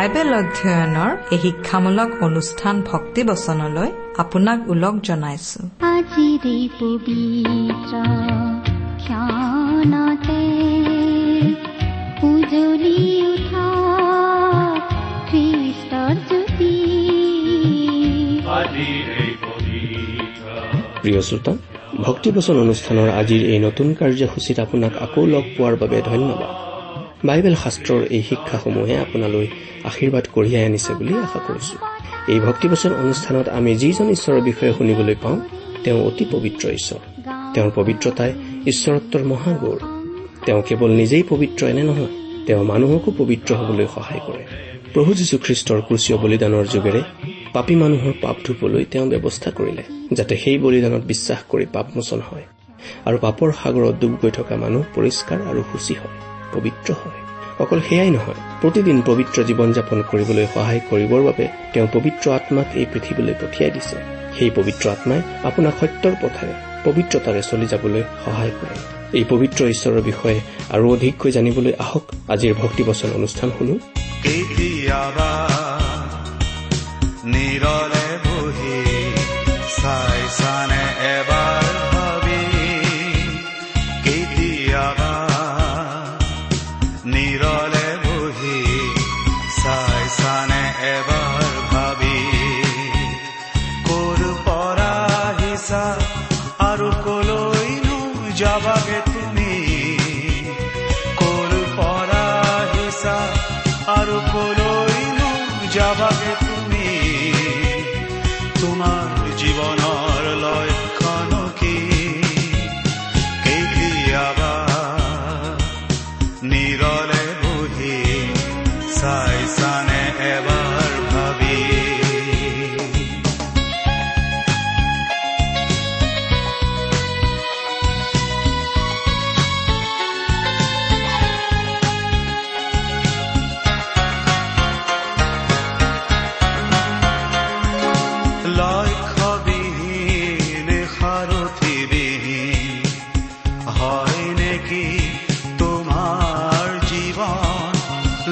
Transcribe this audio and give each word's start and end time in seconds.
Bible 0.00 0.30
অধ্যয়নৰ 0.40 1.10
এই 1.34 1.38
শিক্ষামূলক 1.44 2.10
অনুষ্ঠান 2.26 2.74
ভক্তি 2.90 3.22
বচনলৈ 3.30 3.90
আপোনাক 4.22 4.58
ওলগ 4.72 4.94
জনাইছো। 5.08 5.60
আজিৰে 5.94 6.58
পবিত্ৰ 6.80 7.94
ক্ষণতে 9.02 10.42
উজলি 12.30 12.98
উঠা 13.32 13.68
খ্ৰীষ্টৰ 15.28 16.14
জ্যোতি। 16.28 16.74
প্ৰিয় 21.02 21.20
শ্ৰোতা 21.28 21.52
ভক্তিবচন 22.06 22.56
অনুষ্ঠানৰ 22.64 23.08
আজিৰ 23.20 23.42
এই 23.52 23.58
নতুন 23.66 23.88
কাৰ্যসূচীত 24.00 24.56
আপোনাক 24.66 24.92
আকৌ 25.04 25.22
লগ 25.34 25.44
পোৱাৰ 25.54 25.74
বাবে 25.82 25.98
ধন্যবাদ। 26.12 26.69
বাইবেল 27.24 27.54
শাস্ত্ৰৰ 27.54 28.02
এই 28.10 28.22
শিক্ষাসমূহে 28.22 28.96
আপোনালৈ 28.96 29.46
আশীৰ্বাদ 29.84 30.24
কঢ়িয়াই 30.34 30.64
আনিছে 30.64 30.94
বুলি 30.94 31.14
আশা 31.14 31.40
কৰিছো। 31.48 31.76
এই 32.32 32.40
ভক্তিবচন 32.40 32.92
অনুষ্ঠানত 32.92 33.48
আমি 33.48 33.76
যিজন 33.76 34.10
ঈশ্বৰৰ 34.10 34.40
বিষয়ে 34.40 34.72
শুনিবলৈ 34.78 35.14
পাওঁ 35.22 35.40
তেওঁ 35.84 36.04
অতি 36.04 36.24
পবিত্ৰ 36.32 36.68
ঈশ্বৰ। 36.68 37.00
তেওঁৰ 37.54 37.70
পবিত্ৰতাই 37.74 38.32
ঈশ্বৰত্বৰ 38.66 39.22
মহাগৌৰ। 39.22 39.78
তেওঁ 40.46 40.62
কেৱল 40.62 40.90
নিজেই 40.90 41.22
পবিত্ৰ 41.22 41.66
এনে 41.66 41.82
নহয় 41.82 42.12
তেওঁ 42.46 42.64
মানুহকো 42.64 43.12
পবিত্ৰ 43.18 43.54
হবলৈ 43.54 43.86
সহায় 43.94 44.20
কৰে। 44.26 44.44
প্ৰভু 44.94 45.14
যীশুখ্ৰীষ্টৰ 45.14 45.80
ক্ৰুচীয় 45.80 46.18
বলিদানৰ 46.18 46.66
যোগেৰে 46.66 47.02
পাপী 47.52 47.74
মানুহৰ 47.74 48.12
পাপ 48.22 48.36
ধুবলৈ 48.44 48.84
তেওঁ 48.84 49.06
ব্যৱস্থা 49.06 49.50
কৰিলে 49.50 49.82
যাতে 50.12 50.36
সেই 50.36 50.58
বলিদানত 50.58 51.04
বিশ্বাস 51.04 51.38
কৰি 51.48 51.66
পাপমোচন 51.72 52.20
হয়। 52.30 52.42
আৰু 53.04 53.18
পাপৰ 53.18 53.52
সাগৰত 53.52 53.94
ডুব 54.00 54.12
গৈ 54.22 54.30
থকা 54.30 54.56
মানুহ 54.56 54.82
পৰিষ্কাৰ 54.94 55.38
আৰু 55.50 55.62
সূচী 55.72 55.94
হয়। 55.94 56.29
পবিত্ৰ 56.52 56.92
হয়। 56.92 57.20
অকল 57.58 57.80
সেয়াই 57.80 58.10
নহয় 58.10 58.34
প্ৰতিদিন 58.60 59.02
পবিত্ৰ 59.06 59.42
জীৱন 59.42 59.72
যাপন 59.72 60.02
কৰিবলৈ 60.02 60.46
সহায় 60.54 60.80
কৰিবৰ 60.90 61.22
বাবে 61.22 61.48
তেওঁ 61.72 61.88
পবিত্ৰ 61.92 62.30
আত্মাক 62.30 62.66
এই 62.74 62.86
পৃথিৱীলৈ 62.92 63.34
পঠিয়াই 63.34 63.70
দিছে। 63.70 63.96
সেই 64.38 64.50
পবিত্ৰ 64.50 64.90
আত্মাই 64.90 65.22
আপোনাক 65.44 65.74
সত্যৰ 65.80 66.12
পথেৰে 66.22 66.52
পবিত্ৰতাৰে 66.84 67.42
চলি 67.42 67.66
যাবলৈ 67.66 68.02
সহায় 68.24 68.50
কৰে। 68.50 69.00
এই 69.18 69.24
পবিত্ৰ 69.28 69.64
ঈশ্বৰৰ 69.64 70.02
বিষয়ে 70.02 70.40
আৰু 70.70 70.92
অধিককৈ 70.92 71.30
জানিবলৈ 71.30 71.72
আহক। 71.78 72.02
আজিৰ 72.28 72.54
ভক্তিবচন 72.54 73.08
অনুষ্ঠান 73.14 73.50
শুনো। 73.58 73.74
কেতিয়াবা 74.22 75.49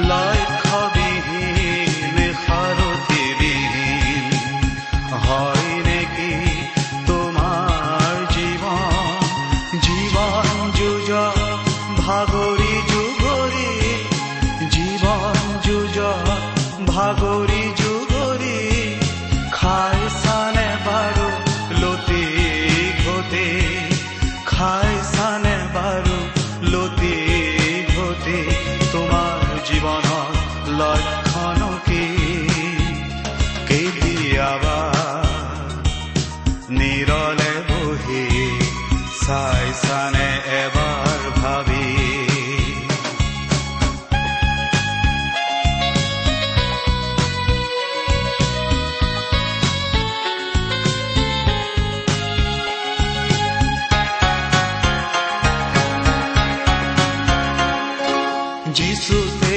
life. 0.07 0.38
是 59.01 59.48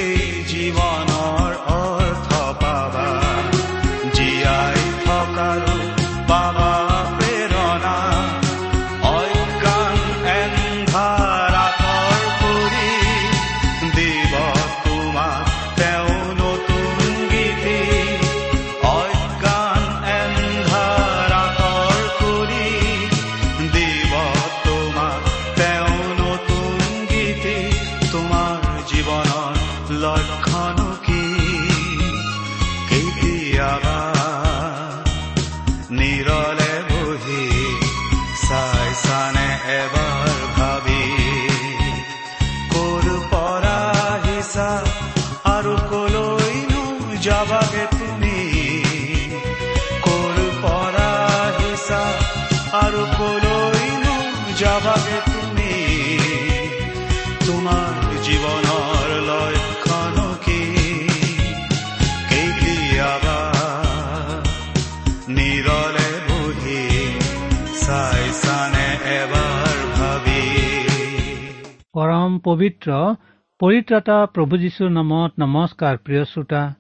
যাবাগে 54.62 55.20
তুমি 55.26 55.74
তোমাৰ 57.48 57.94
জীৱনৰ 58.24 59.10
লক্ষণ 59.30 60.18
কি 60.46 60.62
কেতিয়াবা 62.30 63.40
নিৰলে 65.28 66.08
এবাৰ 69.22 69.78
ভাবি 69.96 70.44
পৰম 71.94 72.40
পবিত্ৰ 72.40 72.92
পৰিত্ৰাতা 73.60 74.26
প্ৰভু 74.26 74.58
যীশুৰ 74.58 74.90
নামত 74.90 75.32
নমস্কাৰ 75.40 75.98
প্ৰিয় 75.98 76.26
শ্ৰোতা 76.26 76.74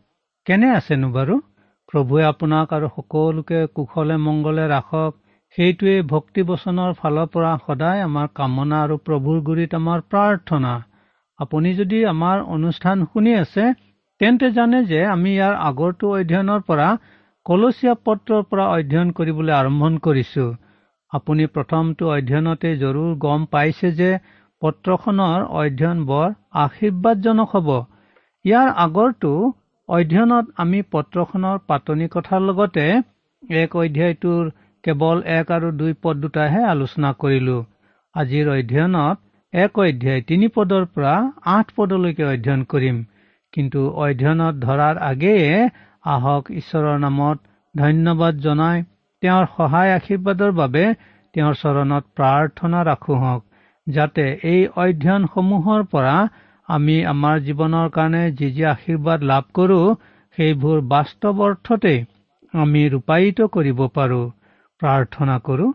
কেনে 0.46 0.70
আছেনো 0.76 1.10
বাৰু? 1.12 1.40
প্ৰভুৱে 1.88 2.24
আপোনাক 2.24 2.74
আৰু 2.74 2.88
সকলোকে 2.96 3.68
কুশলে 3.68 4.18
মংগলে 4.18 4.68
ৰাখক। 4.68 5.21
সেইটোৱে 5.58 5.94
ভক্তি 6.10 6.44
বচনৰ 6.50 6.92
ফালৰ 7.00 7.28
পৰা 7.32 7.52
সদায় 7.64 8.02
আমাৰ 8.04 8.28
কামনা 8.36 8.78
আৰু 8.84 8.96
প্ৰভুৰ 9.08 9.40
গুৰিত 9.48 9.80
আমাৰ 9.80 10.04
প্ৰাৰ্থনা। 10.12 10.74
আপুনি 11.40 11.74
যদি 11.80 12.00
আমাৰ 12.12 12.44
অনুষ্ঠান 12.56 13.04
শুনি 13.08 13.34
আছে 13.40 13.66
তেন্তে 14.22 14.50
জানে 14.58 14.80
যে 14.92 15.02
আমি 15.16 15.32
ইয়াৰ 15.34 15.56
আগৰটো 15.70 16.06
অধ্যয়নৰ 16.18 16.62
পৰা 16.68 16.88
কলচীয়া 17.46 17.94
পত্ৰৰ 18.06 18.42
পৰা 18.50 18.66
অধ্যয়ন 18.76 19.12
কৰিবলৈ 19.18 19.54
আৰম্ভ 19.58 19.92
কৰিছো। 20.08 20.46
আপুনি 21.12 21.48
প্ৰথমটো 21.56 22.04
অধ্যয়নতে 22.16 22.70
জৰুৰ 22.84 23.12
গম 23.24 23.46
পাইছে 23.54 23.92
যে 24.00 24.10
পত্ৰখনৰ 24.62 25.40
অধ্যয়ন 25.62 26.00
বৰ 26.10 26.28
আশীৰ্বাদজনক 26.64 27.56
হ'ব। 27.56 27.70
ইয়াৰ 28.46 28.68
আগৰটো 28.86 29.32
অধ্যয়নত 29.90 30.46
আমি 30.64 30.80
পত্ৰখনৰ 30.94 31.58
পাতনি 31.70 32.08
কথাৰ 32.16 32.42
লগতে 32.50 32.86
এক 33.60 33.76
অধ্যায়টোৰ 33.84 34.44
কেৱল 34.84 35.18
এক 35.32 35.52
আৰু 35.56 35.68
দুই 35.80 35.94
পদ 36.04 36.22
দুটাহে 36.22 36.62
আলোচনা 36.70 37.10
কৰিলো। 37.22 37.58
আজিৰ 38.16 38.48
অধ্যয়নত 38.54 39.18
এক 39.54 39.80
অধ্যায় 39.84 40.22
তিনি 40.30 40.48
পদৰ 40.56 40.88
পৰা 40.94 41.14
আঠ 41.54 41.74
পদলৈকে 41.76 42.24
অধ্যয়ন 42.28 42.64
কৰিম। 42.72 42.98
কিন্তু 43.54 43.82
অধ্যয়নত 44.04 44.56
ধৰাৰ 44.66 45.02
আগেয়ে 45.08 45.70
আহক 46.14 46.52
ঈশ্বৰৰ 46.56 46.98
নামত 47.00 47.38
ধন্যবাদ 47.76 48.42
জনাই 48.46 48.84
তেওঁৰ 49.24 49.46
সহায় 49.56 49.96
আশীৰ্বাদৰ 49.98 50.52
বাবে 50.60 50.84
তেওঁৰ 51.36 51.56
চৰণত 51.60 52.04
প্ৰাৰ্থনা 52.18 52.80
ৰাখো 52.90 53.20
হওক 53.24 53.42
যাতে 53.88 54.26
এই 54.54 54.62
অধ্যয়নসমূহৰ 54.84 55.86
পৰা 55.94 56.16
আমি 56.70 56.98
আমাৰ 57.14 57.36
জীৱনৰ 57.48 57.88
কাৰণে 57.96 58.24
যি 58.40 58.48
যি 58.58 58.64
আশীৰ্বাদ 58.72 59.30
লাভ 59.32 59.48
কৰো 59.54 59.80
সেইবোৰ 60.38 60.78
বাস্তৱ 60.92 61.42
অৰ্থতে 61.48 61.94
আমি 62.54 62.82
ৰূপায়িত 62.90 63.40
কৰিব 63.56 63.80
পাৰো। 63.98 64.22
প্ৰাৰ্থনা 64.82 65.34
কৰো। 65.48 65.68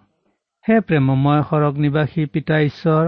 হে 0.64 0.76
প্ৰেমময় 0.86 1.42
সৰগ 1.48 1.74
নিবাসী 1.82 2.22
পিতা 2.32 2.56
ঈশ্বৰ 2.62 3.04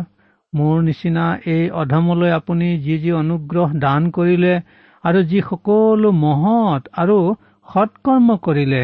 মোৰ 0.52 0.76
নিচিনা 0.82 1.24
এই 1.54 1.64
অধমলৈ 1.80 2.30
আপুনি 2.34 2.68
যি 2.84 2.98
যি 2.98 3.10
অনুগ্ৰহ 3.20 3.72
দান 3.84 4.06
কৰিলে 4.18 4.52
আৰু 5.04 5.22
যি 5.30 5.40
সকলো 5.48 6.12
মহৎ 6.20 6.86
আৰু 7.02 7.16
সৎকৰ্ম 7.66 8.36
কৰিলে 8.46 8.82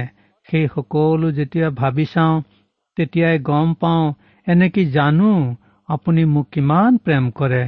সেই 0.48 0.66
সকলো 0.72 1.30
যেতিয়া 1.38 1.68
ভাবি 1.80 2.06
চাওঁ 2.06 2.42
তেতিয়াই 2.96 3.38
গম 3.48 3.68
পাওঁ 3.80 4.02
এনেকে 4.46 4.84
জানো 4.90 5.30
আপুনি 5.88 6.24
মোক 6.34 6.50
কিমান 6.52 6.98
প্ৰেম 7.04 7.30
কৰে। 7.38 7.62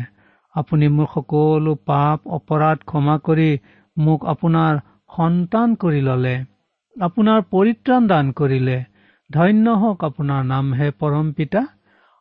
আপুনি 0.54 0.86
মোৰ 0.96 1.08
সকলো 1.14 1.72
পাপ 1.88 2.18
অপৰাধ 2.36 2.84
ক্ষমা 2.90 3.16
কৰি 3.26 3.48
মোক 3.96 4.20
আপোনাৰ 4.32 4.78
সন্তান 5.16 5.74
কৰি 5.82 6.00
ললে 6.08 6.34
আপোনাৰ 6.96 7.42
পৰিত্ৰাণ 7.52 8.02
দান 8.12 8.30
কৰিলে 8.38 8.76
ধন্য 9.30 9.66
হওক 9.74 10.04
আপোনাৰ 10.08 10.42
নামহে 10.46 10.88
পৰম 11.00 11.30
পিতা। 11.32 11.62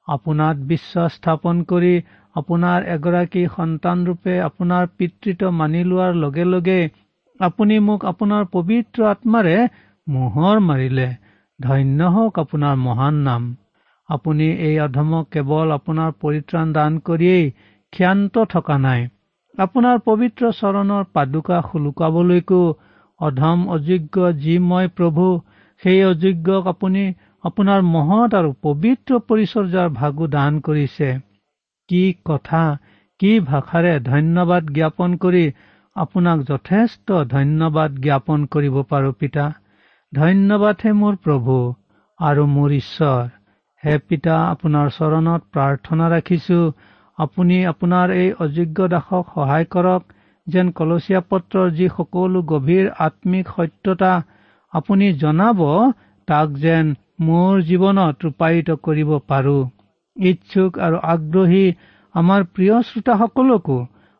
আপোনাত 0.07 0.55
বিশ্বাস 0.67 1.17
স্থাপন 1.17 1.59
কৰি 1.69 1.91
আপোনাৰ 2.35 2.87
এগৰাকী 2.95 3.43
সন্তান 3.53 3.97
ৰূপে 4.07 4.33
আপোনাৰ 4.45 4.87
পিতৃত্ব 4.97 5.51
মানি 5.59 5.81
লোৱাৰ 5.83 6.13
লগে 6.23 6.45
লগে 6.45 6.79
আপুনি 7.39 7.77
মোক 7.87 8.05
আপোনাৰ 8.11 8.43
পবিত্ৰ 8.51 9.07
আত্মাৰে 9.09 9.55
মোহৰ 10.07 10.57
মাৰিলে। 10.65 11.07
ধন্য 11.59 12.09
হওক 12.15 12.39
আপোনাৰ 12.39 12.75
মহান 12.81 13.15
নাম। 13.23 13.43
আপুনি 14.09 14.47
এই 14.67 14.75
অধমক 14.79 15.25
কেৱল 15.31 15.67
আপোনাৰ 15.75 16.11
পৰিত্ৰাণ 16.21 16.73
দান 16.73 16.97
কৰিয়েই 17.05 17.45
ক্ষান্ত 17.93 18.45
থকা 18.49 18.77
নাই। 18.79 19.01
আপোনাৰ 19.57 19.97
পবিত্ৰ 20.05 20.43
চৰণৰ 20.57 21.03
পাদুকা 21.13 21.57
শুলুকাবলৈকো 21.67 22.61
অধম 23.19 23.59
অযোগ্য 23.69 24.31
যি 24.41 24.55
মই 24.69 24.87
প্ৰভু 24.97 25.25
সেই 25.85 25.99
অযোগ্যক 26.05 26.67
আপুনি 26.69 27.01
আপোনাৰ 27.43 27.81
মহৎ 27.89 28.35
আৰু 28.37 28.51
পবিত্ৰ 28.61 29.17
পৰিচৰ্যাৰ 29.27 29.89
ভাগো 29.97 30.27
দান 30.31 30.59
কৰিছে। 30.61 31.09
কি 31.89 32.03
কথা 32.25 32.61
কি 33.19 33.31
ভাষাৰে 33.49 33.91
ধন্যবাদ 34.05 34.71
জ্ঞাপন 34.73 35.17
কৰি 35.17 35.43
আপোনাক 35.95 36.41
যথেষ্ট 36.47 37.19
ধন্যবাদ 37.29 37.99
জ্ঞাপন 37.99 38.47
কৰিব 38.51 38.79
পাৰো 38.89 39.11
পিতা। 39.19 39.45
ধন্যবাদহে 40.13 40.91
মোৰ 41.01 41.15
প্ৰভু 41.23 41.55
আৰু 42.19 42.43
মোৰ 42.49 42.73
ঈশ্বৰ। 42.75 43.23
হে 43.83 43.95
পিতা 44.09 44.35
আপোনাৰ 44.49 44.91
চৰণত 44.97 45.41
প্ৰাৰ্থনা 45.53 46.05
ৰাখিছো। 46.09 46.59
আপুনি 47.17 47.57
আপোনাৰ 47.65 48.13
এই 48.15 48.29
অযোগ্য 48.39 48.87
দাসক 48.87 49.33
সহায় 49.33 49.67
কৰক 49.69 50.01
যেন 50.47 50.71
কলচীয়া 50.71 51.21
পত্ৰৰ 51.29 51.69
যি 51.77 51.87
সকলো 51.93 52.41
গভীৰ 52.51 52.89
আত্মিক 53.05 53.53
সত্যতা 53.55 54.11
আপুনি 54.75 55.07
জনাব 55.21 55.59
তাক 56.27 56.47
যেন 56.63 56.85
মোৰ 57.25 57.53
জীৱনত 57.67 58.15
ৰূপায়িত 58.25 58.69
কৰিব 58.85 59.09
পাৰো। 59.29 59.57
ইচ্ছুক 60.17 60.79
আৰু 60.85 60.97
আগ্ৰহী 61.13 61.65
আমাৰ 62.15 62.41
প্ৰিয় 62.53 62.75
শ্ৰোতাসকলকো 62.87 63.77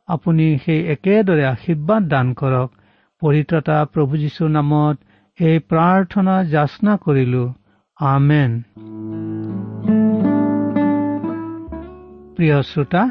আপুনি 0.10 0.46
সেই 0.64 0.82
একেদৰে 0.94 1.46
আশীৰ্বাদ 1.50 2.08
দান 2.14 2.28
কৰক। 2.42 2.70
পৰিত্ৰতা 3.22 3.78
প্ৰভু 3.94 4.14
যীশুৰ 4.24 4.50
নামত 4.56 4.96
এই 5.40 5.58
প্ৰাৰ্থনা 5.70 6.36
যাচনা 6.54 6.94
কৰিলো। 7.06 7.44
আমেন। 8.00 8.52
প্ৰিয় 12.36 12.58
শ্ৰোতা 12.72 13.04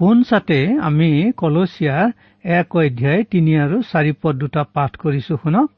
পোনচাতে 0.00 0.60
আমি 0.88 1.10
কলচীয়াৰ 1.42 2.06
এক 2.44 2.76
অধ্যায় 2.76 3.22
তিনি 3.32 3.52
আৰু 3.64 3.76
চাৰি 3.90 4.12
পদ 4.22 4.34
দুটা 4.42 4.62
পাঠ 4.74 4.92
কৰিছো 5.02 5.34
শুনক। 5.42 5.68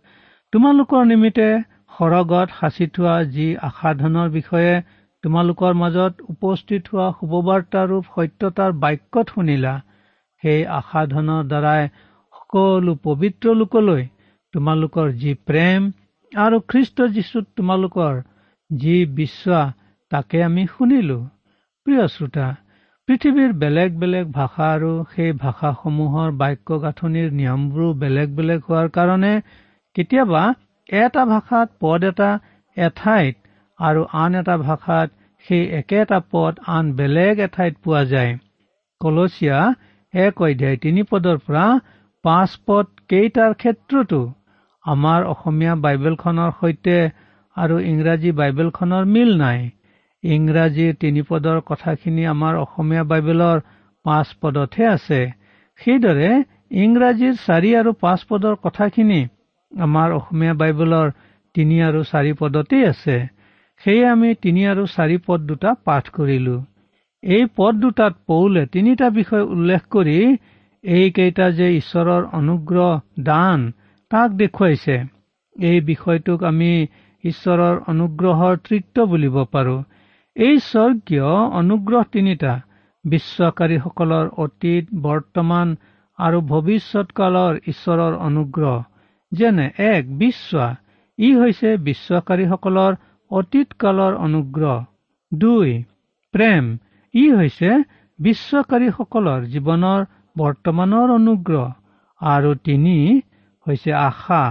তোমালোকৰ 0.52 1.04
নিমিত্তে 1.08 1.44
সৰগত 1.96 2.54
সাঁচি 2.54 2.86
থোৱা 2.94 3.12
যি 3.34 3.44
আশাধনৰ 3.66 4.30
বিষয়ে 4.30 4.72
তোমালোকৰ 5.24 5.74
মাজত 5.74 6.24
উপস্থিত 6.32 6.82
হোৱা 6.90 7.04
শুভবাৰ্তাৰূপ 7.18 8.08
সত্যতাৰ 8.14 8.72
বাক্যত 8.84 9.34
শুনিলা 9.34 9.74
সেই 10.42 10.64
আশাধনৰ 10.78 11.44
দ্বাৰাই 11.52 11.86
সকলো 12.34 12.96
পবিত্ৰ 13.04 13.54
লোকলৈ 13.60 14.02
তোমালোকৰ 14.54 15.12
যি 15.20 15.36
প্ৰেম 15.46 15.86
আৰু 16.32 16.60
খ্ৰীষ্ট 16.68 17.08
যীশুত 17.14 17.46
তোমালোকৰ 17.56 18.20
যি 18.70 18.96
বিশ্বাস 19.14 19.72
তাকে 20.12 20.42
আমি 20.42 20.66
শুনিলো। 20.74 21.18
প্ৰিয় 21.86 22.04
শ্ৰোতা 22.08 22.46
পৃথিৱীৰ 23.08 23.50
বেলেগ 23.62 23.90
বেলেগ 23.98 24.26
ভাষা 24.32 24.66
আৰু 24.74 24.92
সেই 25.12 25.32
ভাষাসমূহৰ 25.40 26.28
বাক্য 26.42 26.68
গাঁথনিৰ 26.82 27.28
নিয়মবোৰো 27.38 27.88
বেলেগ 28.02 28.28
বেলেগ 28.38 28.60
হোৱাৰ 28.68 28.88
কাৰণে 28.96 29.34
কেতিয়াবা 29.96 30.42
এটা 30.88 31.22
ভাষাত 31.32 31.68
পদ 31.80 32.00
এটা 32.10 32.30
এঠাইত 32.76 33.36
আৰু 33.78 34.00
আন 34.22 34.30
এটা 34.40 34.56
ভাষাত 34.66 35.08
সেই 35.44 35.64
একেটা 35.80 36.18
পদ 36.32 36.52
আন 36.76 36.84
বেলেগ 36.98 37.34
এঠাইত 37.46 37.74
পোৱা 37.84 38.02
যায়। 38.12 38.32
কলচীয়া 39.00 39.58
এক 40.14 40.34
অধ্যায় 40.46 40.76
তিনি 40.84 41.02
পদৰ 41.10 41.36
পৰা 41.46 41.64
পাঁচ 42.24 42.50
পদ 42.66 42.86
কেইটাৰ 43.10 43.52
ক্ষেত্ৰতো 43.60 44.20
আমাৰ 44.84 45.20
অসমীয়া 45.32 45.74
বাইবেলখনৰ 45.84 46.50
সৈতে 46.60 46.96
আৰু 47.56 47.76
ইংৰাজী 47.90 48.30
বাইবেলখনৰ 48.40 49.04
মিল 49.14 49.30
নাই। 49.42 49.60
ইংৰাজীৰ 50.24 50.92
তিনি 51.02 51.22
পদৰ 51.30 51.58
কথাখিনি 51.68 52.22
আমাৰ 52.34 52.54
অসমীয়া 52.64 53.04
বাইবেলৰ 53.10 53.58
পাঁচ 54.04 54.26
পদতহে 54.40 54.84
আছে। 54.96 55.20
সেইদৰে 55.80 56.30
ইংৰাজীৰ 56.82 57.34
চাৰি 57.46 57.70
আৰু 57.80 57.90
পাঁচ 58.04 58.20
পদৰ 58.30 58.54
কথাখিনি 58.64 59.20
আমাৰ 59.72 60.08
অসমীয়া 60.12 60.54
বাইবেলৰ 60.60 61.08
তিনি 61.54 61.76
আৰু 61.88 62.00
চাৰি 62.10 62.32
পদতেই 62.40 62.84
আছে। 62.84 63.16
সেয়ে 63.82 64.04
আমি 64.06 64.30
তিনি 64.42 64.62
আৰু 64.72 64.82
চাৰি 64.94 65.16
পদ 65.26 65.40
দুটা 65.50 65.70
পাঠ 65.84 66.04
কৰিলো। 66.16 66.56
এই 67.22 67.44
পদ 67.56 67.74
দুটাত 67.82 68.14
পৌলে 68.26 68.62
তিনিটা 68.66 69.06
বিষয় 69.10 69.44
উল্লেখ 69.54 69.82
কৰি 69.90 70.16
এইকেইটা 70.84 71.46
যে 71.50 71.68
ঈশ্বৰৰ 71.76 72.22
অনুগ্ৰহ 72.32 72.90
দান 73.22 73.58
তাক 74.10 74.28
দেখুৱাইছে। 74.40 74.96
এই 75.56 75.78
বিষয়টোক 75.80 76.44
আমি 76.44 76.72
ঈশ্বৰৰ 77.24 77.76
অনুগ্ৰহৰ 77.92 78.54
তৃত্ব 78.66 78.96
বুলিব 79.06 79.36
পাৰো। 79.54 79.76
এই 80.36 80.54
স্বৰ্গীয় 80.70 81.30
অনুগ্ৰহ 81.60 82.02
তিনিটা 82.12 82.52
বিশ্বাসকাৰীসকলৰ 83.04 84.26
অতীত 84.44 84.84
বৰ্তমান 85.02 85.68
আৰু 86.18 86.38
ভৱিষ্যত 86.52 87.08
কালৰ 87.14 87.52
ঈশ্বৰৰ 87.72 88.14
অনুগ্ৰহ। 88.28 88.76
যেনে 89.32 89.66
এক 89.92 90.02
বিশ্বাস 90.18 90.72
ই 91.18 91.30
হৈছে 91.40 91.70
বিশ্বাসকাৰীসকলৰ 91.86 92.92
অতীত 93.30 93.68
কালৰ 93.82 94.12
অনুগ্ৰহ। 94.26 94.78
দুই 95.32 95.68
প্ৰেম 96.34 96.64
ই 97.14 97.24
হৈছে 97.36 97.70
বিশ্বাসকাৰীসকলৰ 98.18 99.40
জীৱনৰ 99.52 100.00
বৰ্তমানৰ 100.36 101.08
অনুগ্ৰহ। 101.18 101.66
আৰু 102.20 102.50
তিনি 102.66 102.96
হৈছে 103.66 103.92
আশা 104.00 104.42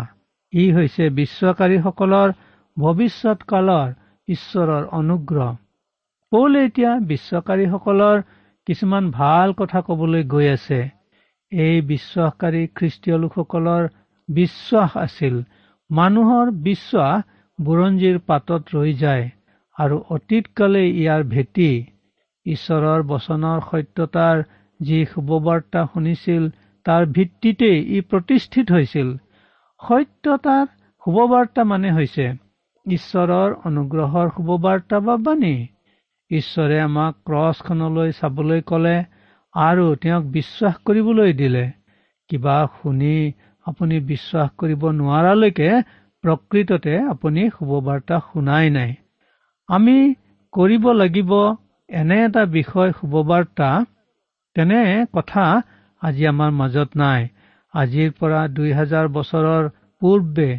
ই 0.53 0.65
হৈছে 0.75 1.03
বিশ্বাসকাৰীসকলৰ 1.19 2.29
ভৱিষ্যত 2.77 3.39
কালৰ 3.51 3.87
ঈশ্বৰৰ 4.27 4.83
অনুগ্ৰহ। 4.99 5.49
পৌলে 6.31 6.59
এতিয়া 6.65 6.91
বিশ্বাসকাৰীসকলৰ 7.11 8.17
কিছুমান 8.67 9.03
ভাল 9.11 9.47
কথা 9.59 9.79
কবলৈ 9.81 10.23
গৈ 10.33 10.47
আছে। 10.55 10.79
এই 11.51 11.75
বিশ্বাসকাৰী 11.91 12.61
খ্ৰীষ্টীয় 12.77 13.17
লোকসকলৰ 13.17 13.83
বিশ্বাস 14.29 14.95
আছিল। 14.97 15.35
মানুহৰ 15.89 16.51
বিশ্বাস 16.65 17.27
বুৰঞ্জীৰ 17.59 18.17
পাতত 18.27 18.61
ৰৈ 18.75 18.91
যায় 18.93 19.25
আৰু 19.77 19.95
অতীতকালে 20.15 20.83
ইয়াৰ 20.85 21.21
ভেটি। 21.33 21.69
ঈশ্বৰৰ 22.45 23.01
বচনৰ 23.07 23.63
সত্যতাৰ 23.69 24.43
যি 24.79 24.99
শুভবাৰ্তা 25.05 25.81
শুনিছিল 25.93 26.43
তাৰ 26.85 27.05
ভিত্তিতেই 27.15 27.79
ই 27.95 27.99
প্ৰতিষ্ঠিত 28.09 28.67
হৈছিল। 28.71 29.09
সত্যতাৰ 29.79 30.65
শুভবাৰ্তা 31.03 31.63
মানে 31.63 31.89
হৈছে 31.91 32.25
ঈশ্বৰৰ 32.85 33.49
অনুগ্ৰহৰ 33.65 34.27
শুভবাৰ্তা 34.35 34.97
বা 34.99 35.15
বাণী। 35.25 35.55
ঈশ্বৰে 36.31 36.77
আমাক 36.81 37.13
ক্ৰছখনলৈ 37.25 38.09
চাবলৈ 38.19 38.61
ক'লে 38.61 38.97
আৰু 39.55 39.85
তেওঁক 40.01 40.23
বিশ্বাস 40.37 40.75
কৰিবলৈ 40.85 41.31
দিলে। 41.33 41.65
কিবা 42.29 42.57
শুনি 42.75 43.15
আপুনি 43.69 43.97
বিশ্বাস 44.11 44.49
কৰিব 44.59 44.85
নোৱাৰালৈকে 44.97 45.69
প্ৰকৃততে 46.23 46.93
আপুনি 47.11 47.41
শুভবাৰ্তা 47.55 48.19
শুনাই 48.27 48.69
নাই। 48.75 48.91
আমি 49.69 49.97
কৰিব 50.53 50.87
লাগিব 50.93 51.31
এনে 51.89 52.17
এটা 52.23 52.43
বিষয় 52.55 52.91
শুভবাৰ্তা 52.99 53.69
তেনে 54.55 54.79
কথা 55.13 55.45
আজি 56.01 56.23
আমাৰ 56.31 56.51
মাজত 56.53 56.89
নাই। 57.01 57.27
আজিৰ 57.73 58.09
পৰা 58.19 58.41
দুই 58.57 58.71
হাজাৰ 58.73 59.05
বছৰৰ 59.15 59.69
পূৰ্বে 60.01 60.49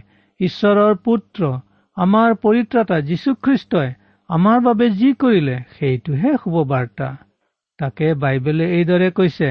ঈশ্বৰৰ 0.41 0.95
পুত্ৰ 1.07 1.51
আমাৰ 1.97 2.37
পৰিত্ৰাতা 2.45 2.97
যীশুখ্ৰীষ্টই 3.09 3.91
আমাৰ 4.31 4.59
বাবে 4.67 4.87
যি 4.99 5.11
কৰিলে 5.23 5.57
সেইটোহে 5.75 6.33
শুভবাৰ্তা। 6.43 7.09
তাকে 7.79 8.07
বাইবেলে 8.23 8.67
এইদৰে 8.77 9.09
কৈছে 9.19 9.49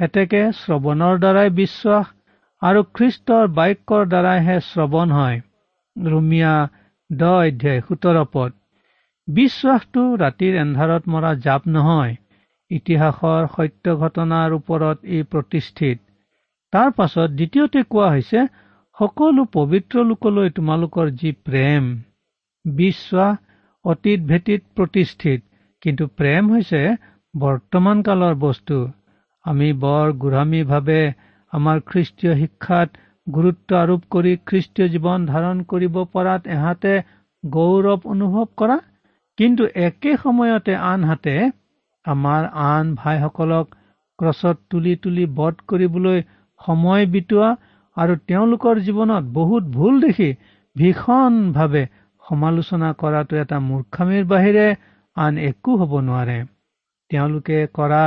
হেতেকে 0.00 0.40
শ্ৰৱণৰ 0.58 1.14
দ্বাৰাই 1.22 1.50
বিশ্বাস 1.58 2.04
আৰু 2.62 2.80
খ্ৰীষ্টৰ 2.94 3.44
বাক্যৰ 3.56 4.06
দ্বাৰাইহে 4.12 4.56
শ্ৰৱণ 4.60 5.12
হয়। 5.12 5.40
ৰুমিয়া 5.96 6.54
দহ 7.10 7.34
অধ্যায় 7.42 7.80
সোতৰ 7.80 8.18
পদ। 8.32 8.56
বিশ্বাসটো 9.28 10.02
ৰাতিৰ 10.16 10.56
এন্ধাৰত 10.62 11.14
মৰা 11.14 11.30
জাপ 11.44 11.68
নহয়। 11.68 12.16
ইতিহাসৰ 12.70 13.46
সত্য 13.52 13.94
ঘটনাৰ 13.96 14.56
ওপৰত 14.56 14.98
ই 15.06 15.28
প্ৰতিষ্ঠিত। 15.32 15.98
তাৰ 16.72 16.90
পাছত 16.90 17.28
দ্বিতীয়তে 17.30 17.82
কোৱা 17.92 18.08
হৈছে 18.10 18.40
সকলো 18.96 19.44
পবিত্ৰ 19.52 20.04
লোকলৈ 20.04 20.50
তোমালোকৰ 20.50 21.10
যি 21.20 21.32
প্ৰেম। 21.46 21.84
বিশ্বাস 22.64 23.38
অতীত 23.84 24.20
ভেটিত 24.26 24.62
প্ৰতিষ্ঠিত 24.76 25.40
কিন্তু 25.82 26.04
প্ৰেম 26.18 26.50
হৈছে 26.52 26.82
বৰ্তমান 27.34 28.02
কালৰ 28.02 28.34
বস্তু। 28.44 28.78
আমি 29.44 29.68
বৰ 29.84 30.06
গোড়ামীভাৱে 30.22 31.00
আমাৰ 31.52 31.80
খ্ৰীষ্টীয় 31.86 32.34
শিক্ষাত 32.34 32.88
গুৰুত্ব 33.26 33.76
আৰোপ 33.78 34.02
কৰি 34.10 34.32
খ্ৰীষ্টীয় 34.42 34.88
জীৱন 34.88 35.26
ধাৰণ 35.26 35.62
কৰিব 35.66 35.96
পৰাত 36.12 36.50
এহাতে 36.56 36.92
গৌৰৱ 37.44 38.06
অনুভৱ 38.08 38.46
কৰা। 38.56 38.76
কিন্তু 39.38 39.66
একে 39.82 40.12
সময়তে 40.16 40.74
আনহাতে 40.86 41.34
আমাৰ 42.04 42.46
আন 42.64 42.92
ভাইসকলক 42.96 43.66
ক্ৰছত 44.18 44.56
তুলি 44.70 44.94
তুলি 44.98 45.24
বধ 45.34 45.54
কৰিবলৈ 45.66 46.22
সময় 46.60 47.06
বিটোৱা 47.08 47.50
আৰু 47.96 48.14
তেওঁলোকৰ 48.28 48.80
জীৱনত 48.86 49.24
বহুত 49.32 49.72
ভুল 49.74 50.00
দেখি 50.00 50.30
ভীষণভাৱে 50.76 51.82
সমালোচনা 52.22 52.88
কৰাটো 53.00 53.34
এটা 53.42 53.58
মূৰ্খামীৰ 53.66 54.24
বাহিৰে 54.32 54.66
আন 55.16 55.38
একো 55.44 55.76
হ'ব 55.80 55.92
নোৱাৰে। 56.08 56.38
তেওঁলোকে 57.10 57.58
কৰা 57.74 58.02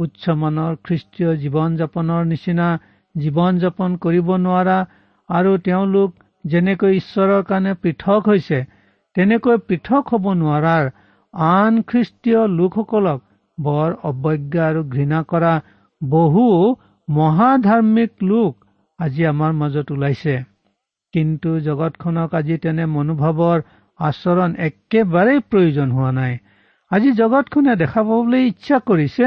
উচ্চমানৰ 0.00 0.72
খ্ৰীষ্টীয় 0.86 1.30
জীৱন 1.42 1.76
যাপনৰ 1.80 2.22
নিচিনা 2.32 2.68
জীৱন 3.14 3.52
যাপন 3.62 3.96
কৰিব 4.04 4.28
নোৱাৰা 4.44 4.78
আৰু 5.28 5.52
তেওঁলোক 5.66 6.10
যেনেকৈ 6.44 6.92
ঈশ্বৰৰ 7.00 7.42
কাৰণে 7.48 7.72
পৃথক 7.82 8.30
হৈছে 8.30 8.58
তেনেকৈ 9.16 9.56
পৃথক 9.68 10.12
হ'ব 10.12 10.24
নোৱাৰাৰ 10.42 10.84
আন 11.34 11.72
খ্ৰীষ্টীয় 11.88 12.40
লোকসকলক 12.58 13.20
বৰ 13.58 13.90
অৱজ্ঞা 14.10 14.62
আৰু 14.70 14.82
ঘৃণা 14.94 15.20
কৰা 15.30 15.52
বহু 16.00 16.46
মহাধাৰ্মিক 17.08 18.12
লোক 18.24 18.52
আজি 18.98 19.22
আমাৰ 19.32 19.52
মাজত 19.60 19.88
ওলাইছে। 19.92 20.34
কিন্তু 21.14 21.50
জগতখনক 21.66 22.34
আজি 22.40 22.56
তেনে 22.64 22.84
মনোভাৱৰ 22.94 23.58
আচৰণ 24.00 24.50
একেবাৰেই 24.66 25.40
প্ৰয়োজন 25.50 25.88
হোৱা 25.96 26.10
নাই। 26.18 26.34
আজি 26.90 27.10
জগতখনে 27.20 27.72
দেখা 27.82 28.02
পাবলৈ 28.08 28.42
ইচ্ছা 28.50 28.76
কৰিছে 28.88 29.26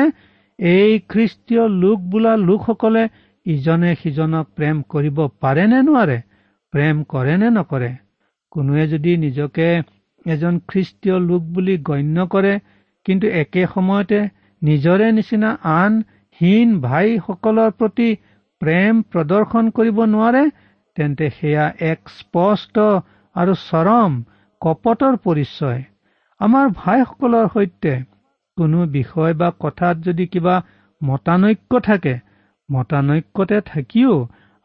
এই 0.64 0.92
খ্ৰীষ্টীয় 1.10 1.64
লোক 1.84 2.00
বোলা 2.12 2.34
লোকসকলে 2.42 3.04
ইজনে 3.46 3.92
সিজনক 4.02 4.46
প্ৰেম 4.58 4.78
কৰিব 4.90 5.18
পাৰে 5.42 5.64
নে 5.72 5.80
নোৱাৰে? 5.88 6.18
প্ৰেম 6.74 7.02
কৰে 7.06 7.34
নে 7.38 7.50
নকৰে? 7.56 7.90
কোনোৱে 8.52 8.84
যদি 8.88 9.16
নিজকে 9.18 9.68
এজন 10.26 10.60
খ্ৰীষ্টীয় 10.70 11.18
লোক 11.20 11.42
বুলি 11.54 11.76
গণ্য 11.90 12.26
কৰে 12.28 12.54
কিন্তু 13.06 13.28
একে 13.42 13.64
সময়তে 13.74 14.20
নিজৰে 14.62 15.08
নিচিনা 15.12 15.50
আন 15.74 15.94
হীন 16.40 16.70
ভাইসকলৰ 16.82 17.72
প্ৰতি 17.80 18.10
প্ৰেম 18.62 19.02
প্ৰদৰ্শন 19.12 19.66
কৰিব 19.78 19.98
নোৱাৰে 20.14 20.44
তেন্তে 20.98 21.30
সেয়া 21.38 21.66
এক 21.92 22.00
স্পষ্ট 22.20 22.76
আৰু 23.36 23.54
চৰম 23.62 24.12
কপটৰ 24.62 25.14
পৰিচয়। 25.26 25.82
আমাৰ 26.42 26.66
ভাইসকলৰ 26.76 27.46
সৈতে 27.54 27.94
কোনো 28.58 28.80
বিষয় 28.92 29.34
বা 29.34 29.50
কথাত 29.60 29.96
যদি 30.08 30.26
কিবা 30.28 30.56
মতানৈক্য 31.02 31.72
থাকে 31.80 32.14
মতানৈক্যতে 32.70 33.58
থাকিও 33.62 34.14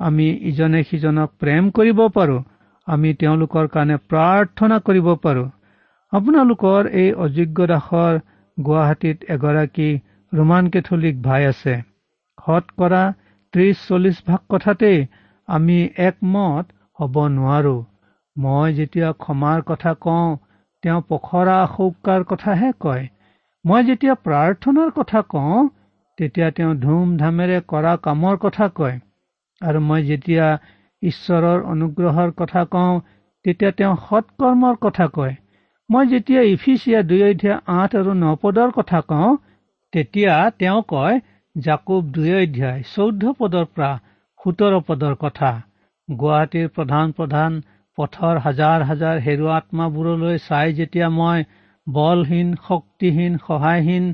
আমি 0.00 0.26
ইজনে 0.50 0.80
সিজনক 0.90 1.28
প্ৰেম 1.40 1.64
কৰিব 1.76 2.00
পাৰোঁ 2.16 2.40
আমি 2.86 3.08
তেওঁলোকৰ 3.20 3.66
কাৰণে 3.74 3.96
প্ৰাৰ্থনা 4.10 4.76
কৰিব 4.86 5.08
পাৰোঁ। 5.24 5.48
আপোনালোকৰ 6.12 6.80
এই 7.00 7.08
অযোগ্য 7.24 7.66
দাসৰ 7.72 8.14
গুৱাহাটীত 8.58 9.18
এগৰাকী 9.34 9.88
ৰোমান 10.32 10.64
কেথলিক 10.72 11.16
ভাই 11.22 11.42
আছে। 11.46 11.74
সৎ 12.38 12.64
কৰা 12.78 13.02
ত্ৰিশ 13.54 13.76
চল্লিশ 13.88 14.16
ভাগ 14.26 14.40
কথাতেই 14.48 14.98
আমি 15.48 15.78
একমত 16.06 16.66
হ'ব 16.98 17.14
নোৱাৰো। 17.36 17.76
মই 18.36 18.68
যেতিয়া 18.72 19.10
ক্ষমাৰ 19.22 19.58
কথা 19.70 19.92
কওঁ 20.04 20.28
তেওঁ 20.82 21.00
পখৰা 21.08 21.58
শৌকাৰ 21.74 22.20
কথাহে 22.24 22.70
কয়। 22.80 23.04
মই 23.68 23.84
যেতিয়া 23.86 24.14
প্ৰাৰ্থনাৰ 24.26 24.90
কথা 24.96 25.20
কওঁ 25.32 25.62
তেতিয়া 26.18 26.48
তেওঁ 26.58 26.74
ধুমধামেৰে 26.82 27.58
কৰা 27.72 27.94
কামৰ 28.04 28.36
কথা 28.44 28.68
কয়। 28.78 28.96
আৰু 29.62 29.80
মই 29.88 30.04
যেতিয়া 30.10 30.46
ঈশ্বৰৰ 31.02 31.64
অনুগ্ৰহৰ 31.72 32.32
কথা 32.36 32.62
কওঁ 32.74 32.94
তেতিয়া 33.44 33.70
তেওঁ 33.80 33.94
সৎকৰ্মৰ 34.06 34.78
কথা 34.86 35.08
কয়। 35.16 35.34
মই 35.90 36.10
যেতিয়া 36.12 36.40
ইফিচিয়া 36.52 37.02
দুই 37.10 37.20
অধ্যায় 37.30 37.58
আঠ 37.76 37.96
আৰু 38.00 38.12
ন 38.14 38.34
পদৰ 38.42 38.72
কথা 38.72 39.00
কওঁ 39.10 39.36
তেতিয়া 39.92 40.34
তেওঁ 40.58 40.80
কয় 40.88 41.20
জাকুব 41.56 42.10
দুই 42.10 42.32
অধ্যায় 42.40 42.82
চৌধ্য 42.94 43.34
পদৰ 43.38 43.70
পৰা 43.74 43.92
সোতৰ 44.40 44.80
পদৰ 44.88 45.14
কথা। 45.24 45.50
গুৱাহাটীৰ 46.08 46.68
প্ৰধান 46.76 47.14
প্ৰধান 47.16 47.62
পথৰ 47.98 48.34
হাজাৰ 48.44 48.84
হাজাৰ 48.90 49.16
হেৰুৱা 49.26 49.56
আত্মাবোৰলৈ 49.60 50.36
চাই 50.44 50.76
যেতিয়া 50.78 51.08
মই 51.10 51.38
বলহীন 51.88 52.48
শক্তিহীন 52.68 53.32
সহায়হীন 53.46 54.04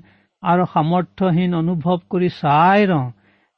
আৰু 0.43 0.65
সামৰ্থ্যহীন 0.73 1.51
অনুভৱ 1.55 1.99
কৰি 2.11 2.29
চাই 2.41 2.81
ৰওঁ 2.87 3.07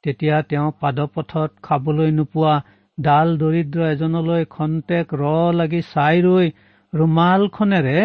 তেতিয়া 0.03 0.37
তেওঁ 0.49 0.69
পাদপথত 0.79 1.51
খাবলৈ 1.63 2.11
নোপোৱা 2.11 2.53
ডাল 2.97 3.27
দৰিদ্ৰ 3.37 3.79
এজনলৈ 3.91 4.43
খন্তেক 4.49 5.07
ৰ 5.13 5.23
লাগি 5.53 5.81
চাই 5.93 6.21
ৰৈ 6.21 6.47
ৰুমালখনেৰে 6.93 7.97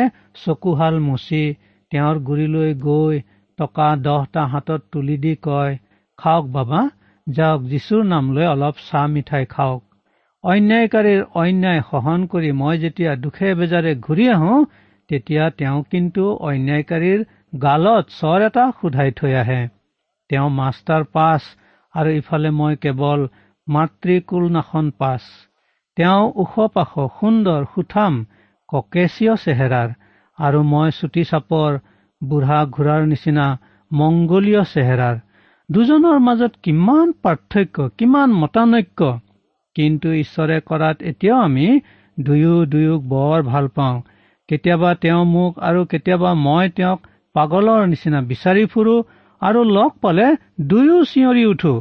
চকুহাল 0.45 0.97
মুচি 1.01 1.45
তেওঁৰ 1.93 2.17
গুৰিলৈ 2.29 2.75
গৈ 2.81 3.17
টকা 3.59 3.89
দহটা 4.03 4.43
হাতত 4.47 4.83
তুলি 4.93 5.17
দি 5.17 5.33
কয় 5.43 5.73
খাওক 6.19 6.45
বাবা 6.51 6.81
যাওক 7.27 7.61
যীশুৰ 7.71 8.05
নাম 8.05 8.25
লৈ 8.33 8.47
অলপ 8.47 8.77
চাহ 8.87 9.05
মিঠাই 9.07 9.45
খাওক। 9.47 9.83
অন্যায়কাৰীৰ 10.45 11.21
অন্যায় 11.35 11.83
সহন 11.91 12.21
কৰি 12.27 12.51
মই 12.53 12.79
যেতিয়া 12.79 13.13
দুখে 13.17 13.49
বেজাৰে 13.55 13.93
ঘূৰি 14.07 14.25
আহো 14.29 14.55
তেতিয়া 15.13 15.45
তেওঁ 15.61 15.79
কিন্তু 15.93 16.23
অন্যায়কাৰীৰ 16.49 17.25
গালত 17.63 18.05
চৰ 18.19 18.45
এটা 18.49 18.63
সোধাই 18.77 19.11
থৈ 19.19 19.33
আহে। 19.41 19.63
তেওঁ 20.31 20.49
মাষ্টাৰ 20.59 21.03
পাছ 21.17 21.41
আৰু 21.95 22.11
ইফালে 22.21 22.51
মই 22.59 22.77
কেৱল 22.85 23.25
মাতৃকুল 23.67 24.45
নাখন 24.53 24.87
পাছ। 25.01 25.23
তেওঁ 25.97 26.23
ওখ 26.43 26.55
পাশ 26.77 26.95
সুন্দৰ 27.17 27.67
সুঠাম 27.75 28.15
ককেচীয় 28.69 29.35
চেহেৰাৰ 29.45 29.91
আৰু 30.39 30.63
মই 30.69 30.95
চুটি 30.99 31.25
চাপৰ 31.31 31.77
বুঢ়া 32.23 32.61
ঘোঁৰাৰ 32.75 33.03
নিচিনা 33.13 33.47
মংগলীয় 33.91 34.63
চেহেৰাৰ। 34.73 35.21
দুজনৰ 35.69 36.19
মাজত 36.29 36.53
কিমান 36.65 37.13
পাৰ্থক্য 37.23 37.91
কিমান 37.99 38.39
মতানৈক্য। 38.41 39.11
কিন্তু 39.77 40.09
ঈশ্বৰে 40.23 40.57
কৰাত 40.69 40.97
এতিয়াও 41.11 41.39
আমি 41.43 41.67
দুয়ো 42.21 42.57
দুয়োক 42.73 43.03
বৰ 43.13 43.39
ভাল 43.43 43.69
পাওঁ। 43.77 43.97
কেতিয়াবা 44.49 44.91
তেওঁ 45.03 45.25
মোক 45.35 45.53
আৰু 45.69 45.81
কেতিয়াবা 45.91 46.31
মই 46.47 46.67
তেওঁক 46.77 47.01
পাগলৰ 47.35 47.81
নিচিনা 47.93 48.21
বিচাৰি 48.31 48.65
ফুৰো 48.73 48.97
আৰু 49.43 49.61
লগ 49.77 49.91
পালে 50.03 50.27
দুয়ো 50.71 50.99
চিঞৰি 51.11 51.45
উঠো। 51.53 51.75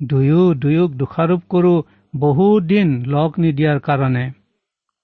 দুয়ো 0.00 0.42
দুয়োক 0.62 0.90
দোষাৰোপ 1.00 1.42
কৰো 1.48 1.74
বহু 2.14 2.46
দিন 2.70 2.88
লগ 3.14 3.30
নিদিয়াৰ 3.42 3.78
কাৰণে। 3.86 4.24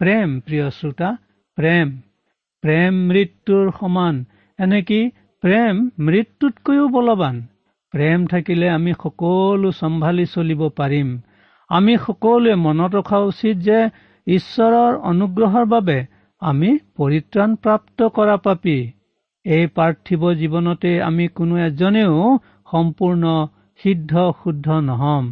প্ৰেম 0.00 0.28
প্ৰিয় 0.46 0.66
শ্ৰোতা 0.78 1.10
প্ৰেম। 1.58 1.88
প্ৰেম 2.64 2.92
মৃত্যুৰ 3.08 3.66
সমান 3.80 4.14
এনেকি 4.58 5.00
প্ৰেম 5.42 5.74
মৃত্যুতকৈও 6.06 6.86
বলৱান? 6.88 7.36
প্ৰেম 7.94 8.26
থাকিলে 8.26 8.68
আমি 8.68 8.92
সকলো 9.02 9.70
চম্ভালি 9.80 10.26
চলিব 10.26 10.62
পাৰিম। 10.78 11.08
আমি 11.70 11.94
সকলোৱে 12.06 12.54
মনত 12.64 12.92
ৰখা 12.94 13.18
উচিত 13.30 13.56
যে 13.68 13.78
ঈশ্বৰৰ 14.26 14.92
অনুগ্ৰহৰ 15.10 15.64
বাবে 15.74 15.98
আমি 16.42 16.70
পৰিত্ৰাণ 16.98 17.52
প্ৰাপ্ত 17.56 18.06
কৰা 18.14 18.36
পাপি। 18.44 18.72
এই 19.46 19.66
পাৰ্থিৱ 19.76 20.22
জীৱনতে 20.38 20.90
আমি 21.00 21.26
কোনো 21.36 21.58
এজনেও 21.64 22.16
সম্পূৰ্ণ 22.72 23.34
সিদ্ধ 23.80 24.24
শুদ্ধ 24.40 24.78
নহম। 24.80 25.28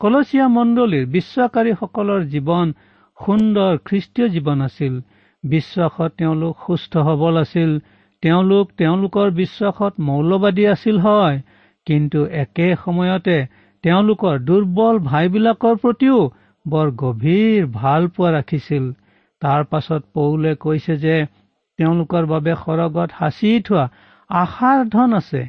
কলচীয়া 0.00 0.46
মণ্ডলীৰ 0.48 1.04
বিশ্বাসকাৰীসকলৰ 1.08 2.24
জীৱন 2.32 2.72
সুন্দৰ 3.18 3.72
খ্ৰীষ্টীয় 3.84 4.28
জীৱন 4.28 4.62
আছিল। 4.62 4.94
বিশ্বাসত 5.44 6.10
তেওঁলোক 6.18 6.54
সুস্থ 6.66 6.92
সবল 7.08 7.40
আছিল। 7.40 7.72
তেওঁলোক 8.22 8.66
তেওঁলোকৰ 8.78 9.30
বিশ্বাসত 9.40 9.92
মৌলবাদী 10.00 10.64
আছিল 10.66 10.96
হয়। 10.98 11.40
কিন্তু 11.86 12.20
একে 12.42 12.68
সময়তে 12.84 13.36
তেওঁলোকৰ 13.84 14.38
দুৰ্বল 14.44 14.96
ভাইবিলাকৰ 15.08 15.74
প্ৰতিও 15.82 16.18
বৰ 16.66 16.88
গভীৰ 17.02 17.66
ভাল 17.74 18.08
পোৱা 18.14 18.30
ৰাখিছিল। 18.36 18.84
তাৰ 19.46 19.64
পাছত 19.64 20.02
পৌলে 20.12 20.52
কৈছে 20.62 20.94
যে 21.02 21.16
তেওঁলোকৰ 21.78 22.24
বাবে 22.30 22.54
সৰগত 22.60 23.18
সাঁচি 23.18 23.50
থোৱা 23.66 23.84
আশাৰ 24.30 24.80
ধন 24.88 25.14
আছে। 25.18 25.42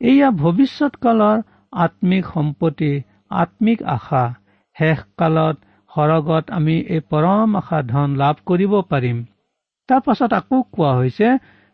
এয়া 0.00 0.28
ভৱিষ্যত 0.40 1.00
কালৰ 1.02 1.38
আত্মিক 1.72 2.28
সম্পত্তি 2.34 2.92
আত্মিক 3.36 3.86
আশা। 3.94 4.22
শেষ 4.76 5.00
কালত 5.16 5.56
সৰগত 5.90 6.44
আমি 6.50 6.76
এই 6.94 7.02
পৰম 7.10 7.56
আশা 7.56 7.80
ধন 7.88 8.16
লাভ 8.16 8.44
কৰিব 8.46 8.74
পাৰিম। 8.90 9.18
তাৰ 9.88 10.00
পাছত 10.06 10.30
আকৌ 10.34 10.62
কোৱা 10.74 10.92
হৈছে 10.94 11.28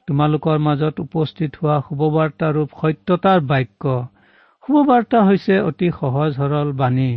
তোমালোকৰ 0.08 0.58
মাজত 0.62 0.94
উপস্থিত 1.00 1.50
হোৱা 1.60 1.76
শুভবাৰ্তা 1.86 2.48
ৰূপ 2.56 2.70
সত্যতাৰ 2.80 3.40
বাক্য। 3.50 3.94
শুভবাৰ্তা 4.64 5.22
হৈছে 5.28 5.54
অতি 5.68 5.88
সহজ 6.00 6.30
সৰল 6.36 6.68
বাণী। 6.80 7.12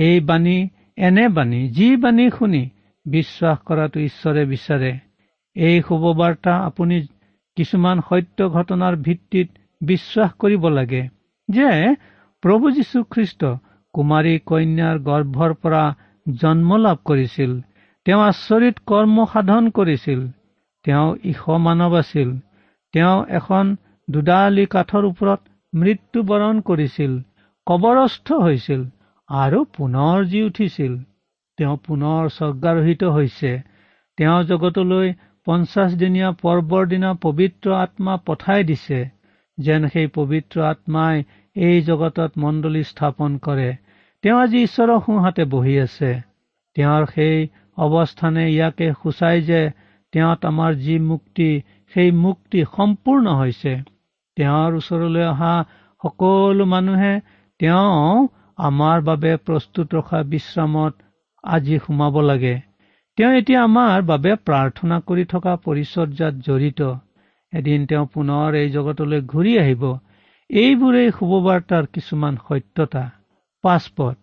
এই 0.00 0.20
বাণী 0.28 0.58
এনে 0.98 1.26
বাণী 1.36 1.60
যি 1.76 1.88
বাণী 1.96 2.26
শুনি 2.30 2.62
বিশ্বাস 3.06 3.56
কৰাটো 3.66 3.98
ঈশ্বৰে 4.00 4.42
বিচাৰে। 4.52 4.92
এই 5.56 5.76
শুভবাৰ্তা 5.86 6.54
আপুনি 6.64 6.96
কিছুমান 7.56 7.96
সত্য 8.08 8.38
ঘটনাৰ 8.56 8.94
ভিত্তিত 9.06 9.48
বিশ্বাস 9.80 10.30
কৰিব 10.40 10.62
লাগে 10.68 11.02
যে 11.48 11.70
প্ৰভু 12.42 12.66
যীশুখ্ৰীষ্ট 12.76 13.40
কুমাৰী 13.94 14.34
কন্যাৰ 14.48 14.96
গৰ্ভৰ 15.08 15.52
পৰা 15.62 15.84
জন্ম 16.26 16.70
লাভ 16.76 16.98
কৰিছিল 17.04 17.52
তেওঁ 18.06 18.20
আচৰিত 18.22 18.76
কৰ্ম 18.86 19.16
সাধন 19.32 19.64
কৰিছিল 19.78 20.20
তেওঁ 20.84 21.08
ইশ 21.30 21.42
মানৱ 21.66 21.92
আছিল 21.98 22.30
তেওঁ 22.94 23.16
এখন 23.38 23.64
দুডালি 24.08 24.64
কাঠৰ 24.66 25.04
ওপৰত 25.10 25.40
মৃত্যুবৰণ 25.72 26.56
কৰিছিল 26.68 27.12
কবৰস্থ 27.66 28.28
হৈছিল 28.44 28.80
আৰু 29.28 29.58
পুনৰ 29.76 30.16
জি 30.30 30.40
উঠিছিল। 30.42 30.92
তেওঁ 31.60 31.76
পুনৰ 31.86 32.28
স্বৰ্গাৰোহিত 32.34 33.02
হৈছে। 33.16 33.50
তেওঁ 34.18 34.38
জগতলৈ 34.44 35.08
পঞ্চাছ 35.46 35.90
দিনীয়া 36.02 36.30
পৰ্বৰ 36.42 36.86
দিনা 36.92 37.10
পবিত্ৰ 37.24 37.74
আত্মা 37.74 38.14
পঠাই 38.26 38.64
দিছে 38.64 39.00
যেন 39.58 39.88
সেই 39.88 40.08
পবিত্ৰ 40.14 40.62
আত্মাই 40.62 41.16
এই 41.56 41.82
জগতত 41.82 42.32
মণ্ডলী 42.38 42.82
স্থাপন 42.82 43.38
কৰে। 43.46 43.70
তেওঁ 44.24 44.38
আজি 44.40 44.58
ঈশ্বৰৰ 44.62 45.00
সোঁহাতে 45.00 45.44
বহি 45.54 45.74
আছে। 45.80 46.10
তেওঁৰ 46.76 47.06
সেই 47.14 47.36
অৱস্থানে 47.78 48.44
ইয়াকে 48.52 48.88
সূচাই 49.02 49.38
যে 49.40 49.60
তেওঁত 50.12 50.40
আমাৰ 50.44 50.72
যি 50.84 50.96
মুক্তি 51.10 51.50
সেই 51.94 52.10
মুক্তি 52.24 52.60
সম্পূৰ্ণ 52.76 53.26
হৈছে। 53.40 53.72
তেওঁৰ 54.36 54.70
ওচৰলৈ 54.80 55.24
অহা 55.28 55.54
সকলো 56.02 56.64
মানুহে 56.64 57.14
তেওঁ 57.60 58.28
আমাৰ 58.58 58.98
বাবে 59.02 59.32
প্ৰস্তুত 59.46 59.88
ৰখা 59.94 60.20
বিশ্ৰামত 60.32 60.94
আজি 61.44 61.76
সোমাব 61.78 62.14
লাগে। 62.20 62.54
তেওঁ 63.18 63.32
এতিয়া 63.32 63.60
আমাৰ 63.62 63.98
বাবে 64.02 64.32
প্ৰাৰ্থনা 64.46 64.96
কৰি 65.08 65.24
থকা 65.24 65.52
পৰিচৰ্যাত 65.64 66.34
জড়িত। 66.46 66.80
এদিন 67.52 67.86
তেওঁ 67.86 68.06
পুনৰ 68.14 68.48
এই 68.54 68.68
জগতলৈ 68.70 69.20
ঘূৰি 69.32 69.52
আহিব। 69.58 69.82
এইবোৰেই 70.50 71.10
শুভবাৰ্তাৰ 71.10 71.84
কিছুমান 71.94 72.34
সত্যতা। 72.48 73.04
পাছপথ 73.64 74.16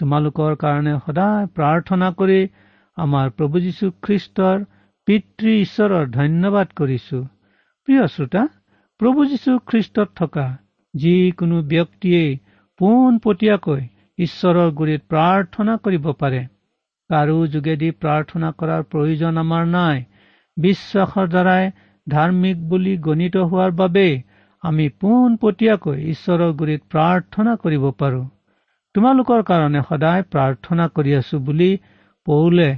তোমালোকৰ 0.00 0.52
কাৰণে 0.56 0.94
সদায় 1.06 1.46
প্ৰাৰ্থনা 1.56 2.08
কৰি 2.10 2.40
আমাৰ 2.96 3.26
প্ৰভু 3.36 3.56
যীশুখ্ৰীষ্টৰ 3.60 4.58
পিতৃ 5.08 5.50
ঈশ্বৰৰ 5.60 6.04
ধন্যবাদ 6.10 6.68
কৰিছো। 6.76 7.18
প্ৰিয় 7.88 8.04
শ্ৰোতা 8.06 8.42
প্ৰভু 9.00 9.20
যীশু 9.24 9.52
খ্ৰীষ্টত 9.68 10.08
থকা 10.16 10.46
যিকোনো 10.94 11.56
ব্যক্তিয়েই 11.62 12.38
পোনপটীয়াকৈ 12.80 13.82
ঈশ্বৰৰ 14.20 14.72
গুৰিত 14.78 15.02
প্ৰাৰ্থনা 15.12 15.76
কৰিব 15.84 16.08
পাৰে। 16.22 16.40
কাৰো 17.10 17.36
যোগেদি 17.52 17.90
প্ৰাৰ্থনা 18.02 18.50
কৰাৰ 18.58 18.82
প্ৰয়োজন 18.90 19.42
আমাৰ 19.42 19.70
নাই। 19.70 20.02
বিশ্বাসৰ 20.56 21.30
দ্বাৰাই 21.30 21.70
ধাৰ্মিক 22.06 22.66
বুলি 22.68 22.92
গণিত 23.06 23.46
হোৱাৰ 23.46 23.72
বাবেই 23.78 24.12
আমি 24.64 24.86
পোনপটীয়াকৈ 25.00 25.96
ঈশ্বৰৰ 26.10 26.52
গুৰিত 26.58 26.82
প্ৰাৰ্থনা 26.94 27.56
কৰিব 27.62 27.86
পাৰো। 28.00 28.20
তোমালোকৰ 28.94 29.42
কাৰণে 29.48 29.80
সদায় 29.88 30.22
প্ৰাৰ্থনা 30.34 30.86
কৰি 30.94 31.16
আছো 31.16 31.40
বুলি 31.46 31.70
পৌলে 32.26 32.68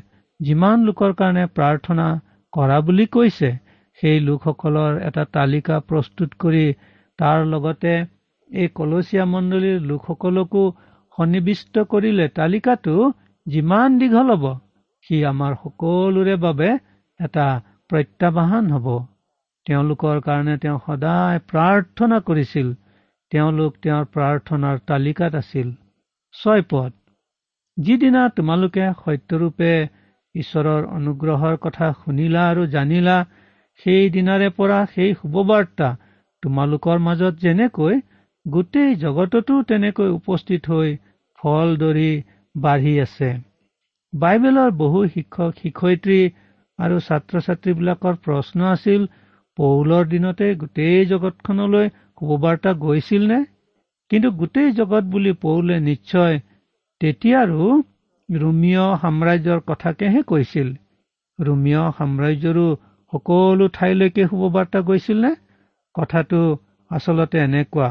যিমান 0.41 0.85
লোকৰ 0.85 1.15
কাৰণে 1.19 1.45
প্ৰাৰ্থনা 1.57 2.07
কৰা 2.53 2.79
বুলি 2.87 3.07
কৈছে 3.13 3.51
সেই 3.99 4.21
লোকসকলৰ 4.21 4.99
এটা 5.09 5.25
তালিকা 5.33 5.79
প্ৰস্তুত 5.89 6.41
কৰি 6.41 6.65
তাৰ 7.19 7.45
লগতে 7.47 7.93
এই 8.51 8.69
কলচীয়া 8.75 9.25
মণ্ডলীৰ 9.27 9.79
লোকসকলকো 9.91 10.65
সন্নিৱিষ্ট 11.23 11.83
কৰিলে 11.91 12.25
তালিকাটো 12.37 12.93
যিমান 13.47 13.99
দীঘল 13.99 14.31
হ'ব 14.33 14.45
সি 15.07 15.19
আমাৰ 15.29 15.53
সকলোৰে 15.61 16.35
বাবে 16.41 16.71
এটা 17.21 17.45
প্ৰত্যাহ্বান 17.91 18.71
হ'ব। 18.73 18.87
তেওঁলোকৰ 19.67 20.21
কাৰণে 20.21 20.55
তেওঁ 20.57 20.79
সদায় 20.87 21.39
প্ৰাৰ্থনা 21.51 22.19
কৰিছিল। 22.31 22.73
তেওঁলোক 23.33 23.77
তেওঁৰ 23.83 24.09
প্ৰাৰ্থনাৰ 24.15 24.81
তালিকাত 24.87 25.35
আছিল। 25.35 25.69
ছয় 26.35 26.65
পদ। 26.71 26.91
যিদিনা 27.77 28.23
তোমালোকে 28.37 28.89
সত্যৰূপে 28.99 29.71
ঈশ্বৰৰ 30.35 30.89
অনুগ্ৰহৰ 30.91 31.57
কথা 31.61 31.93
শুনিলা 32.01 32.43
আৰু 32.49 32.67
জানিলা 32.67 33.17
সেই 33.81 34.11
দিনাৰে 34.11 34.51
পৰা 34.59 34.81
সেই 34.95 35.15
শুভবাৰ্তা 35.15 35.93
তোমালোকৰ 36.43 36.99
মাজত 36.99 37.35
যেনেকৈ 37.39 38.03
গোটেই 38.47 38.95
জগততো 38.97 39.63
তেনেকৈ 39.63 40.09
উপস্থিত 40.11 40.63
হৈ 40.67 40.91
ফল 41.43 41.69
ধৰি 41.77 42.11
বাঢ়ি 42.55 42.95
আছে। 43.01 43.31
বাইবেলৰ 44.13 44.71
বহু 44.77 45.01
শিক্ষক 45.15 45.51
শিক্ষয়িত্ৰী 45.63 46.21
আৰু 46.79 46.97
ছাত্ৰ 47.01 47.41
ছাত্ৰীবিলাকৰ 47.41 48.15
প্ৰশ্ন 48.25 48.59
আছিল 48.71 49.07
পৌলৰ 49.59 50.05
দিনতে 50.09 50.47
গোটেই 50.55 51.01
জগতখনলৈ 51.07 51.89
শুভবাৰ্তা 52.19 52.73
গৈছিল 52.79 53.23
নে? 53.33 53.41
কিন্তু 54.11 54.29
গোটেই 54.31 54.71
জগত 54.73 55.05
বুলি 55.05 55.33
পৌলে 55.43 55.77
নিশ্চয় 55.81 56.35
তেতিয়াৰো 57.01 57.67
ৰোমিঅ 58.29 58.83
সাম্ৰাজ্যৰ 59.03 59.61
কথাকেহে 59.67 60.23
কৈছিল। 60.23 60.69
ৰোমিঅ 61.39 61.83
সাম্ৰাজ্যৰো 61.99 62.67
সকলো 63.13 63.69
ঠাইলৈকে 63.69 64.27
শুভবাৰ্তা 64.27 64.81
গৈছিল 64.83 65.19
নে? 65.25 65.33
কথাটো 65.95 66.41
আচলতে 66.91 67.39
এনেকুৱা। 67.39 67.89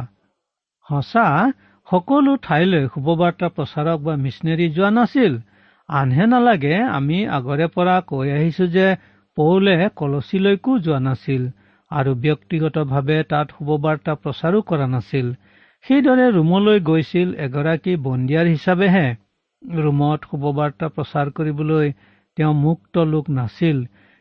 সঁচা 0.90 1.26
সকলো 1.88 2.34
ঠাইলৈ 2.44 2.84
শুভবাৰ্তা 2.94 3.48
প্ৰচাৰক 3.56 4.04
বা 4.04 4.14
মিছনেৰী 4.24 4.68
যোৱা 4.76 4.90
নাছিল। 4.98 5.34
আনহে 5.90 6.26
নালাগে 6.34 6.76
আমি 6.98 7.18
আগৰে 7.38 7.68
পৰা 7.76 7.96
কৈ 8.10 8.28
আহিছো 8.36 8.68
যে 8.76 8.86
পৌলে 9.38 9.74
কলচীলৈকো 9.96 10.78
যোৱা 10.86 11.00
নাছিল 11.08 11.44
আৰু 11.92 12.12
ব্যক্তিগতভাৱে 12.26 13.18
তাত 13.32 13.48
শুভবাৰ্তা 13.58 14.14
প্ৰচাৰো 14.24 14.62
কৰা 14.70 14.88
নাছিল। 14.94 15.28
সেইদৰে 15.86 16.26
ৰোমলৈ 16.38 16.80
গৈছিল 16.90 17.30
এগৰাকী 17.46 17.94
বন্দিয়াৰ 18.06 18.48
হিচাপেহে। 18.54 19.08
ৰোমত 19.82 20.20
শুভবাৰ্তা 20.30 20.88
প্ৰচাৰ 20.96 21.28
কৰিবলৈ 21.38 21.88
তেওঁ 22.38 22.54
মুক্ত 22.60 22.96
লোক 23.10 23.26
নাছিল 23.38 23.78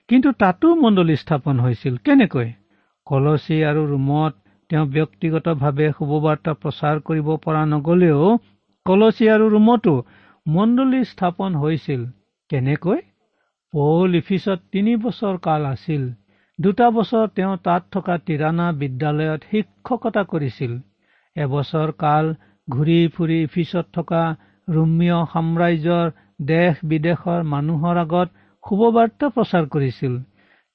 কিন্তু 0.09 0.29
তাতো 0.42 0.68
মণ্ডলী 0.83 1.16
স্থাপন 1.16 1.61
হৈছিল। 1.61 1.94
কেনেকৈ? 2.05 2.49
কলচী 3.07 3.57
আৰু 3.64 3.83
ৰোমত 3.92 4.35
তেওঁ 4.70 4.87
ব্যক্তিগতভাৱে 4.94 5.87
শুভবাৰ্তা 5.92 6.52
প্ৰচাৰ 6.62 6.98
কৰিব 7.06 7.28
পৰা 7.44 7.62
নগলেও 7.68 8.26
কলচী 8.87 9.28
আৰু 9.35 9.46
ৰোমতো 9.54 9.94
মণ্ডলী 10.46 11.00
স্থাপন 11.04 11.56
হৈছিল। 11.62 12.04
কেনেকৈ? 12.50 13.00
পৌল 13.72 14.14
ইফিচত 14.18 14.59
তিনি 14.72 14.92
বছৰ 15.02 15.35
কাল 15.42 15.66
আছিল। 15.66 16.06
দুটা 16.59 16.87
বছৰ 16.90 17.26
তেওঁ 17.35 17.56
তাত 17.64 17.83
থকা 17.92 18.14
তিৰাণা 18.26 18.66
বিদ্যালয়ত 18.78 19.40
শিক্ষকতা 19.50 20.22
কৰিছিল। 20.33 20.72
এবছৰ 21.37 21.92
কাল 21.98 22.33
ঘূৰি 22.68 22.98
ফুৰি 23.14 23.38
ইফিচত 23.42 23.87
থকা 23.92 24.22
ৰোমিয় 24.68 25.18
সাম্ৰাজ্যৰ 25.33 26.11
দেশ 26.48 26.83
বিদেশৰ 26.85 27.46
মানুহৰ 27.52 27.96
আগত 28.04 28.28
শুভবাৰ্তা 28.64 29.26
প্ৰচাৰ 29.37 29.64
কৰিছিল। 29.74 30.18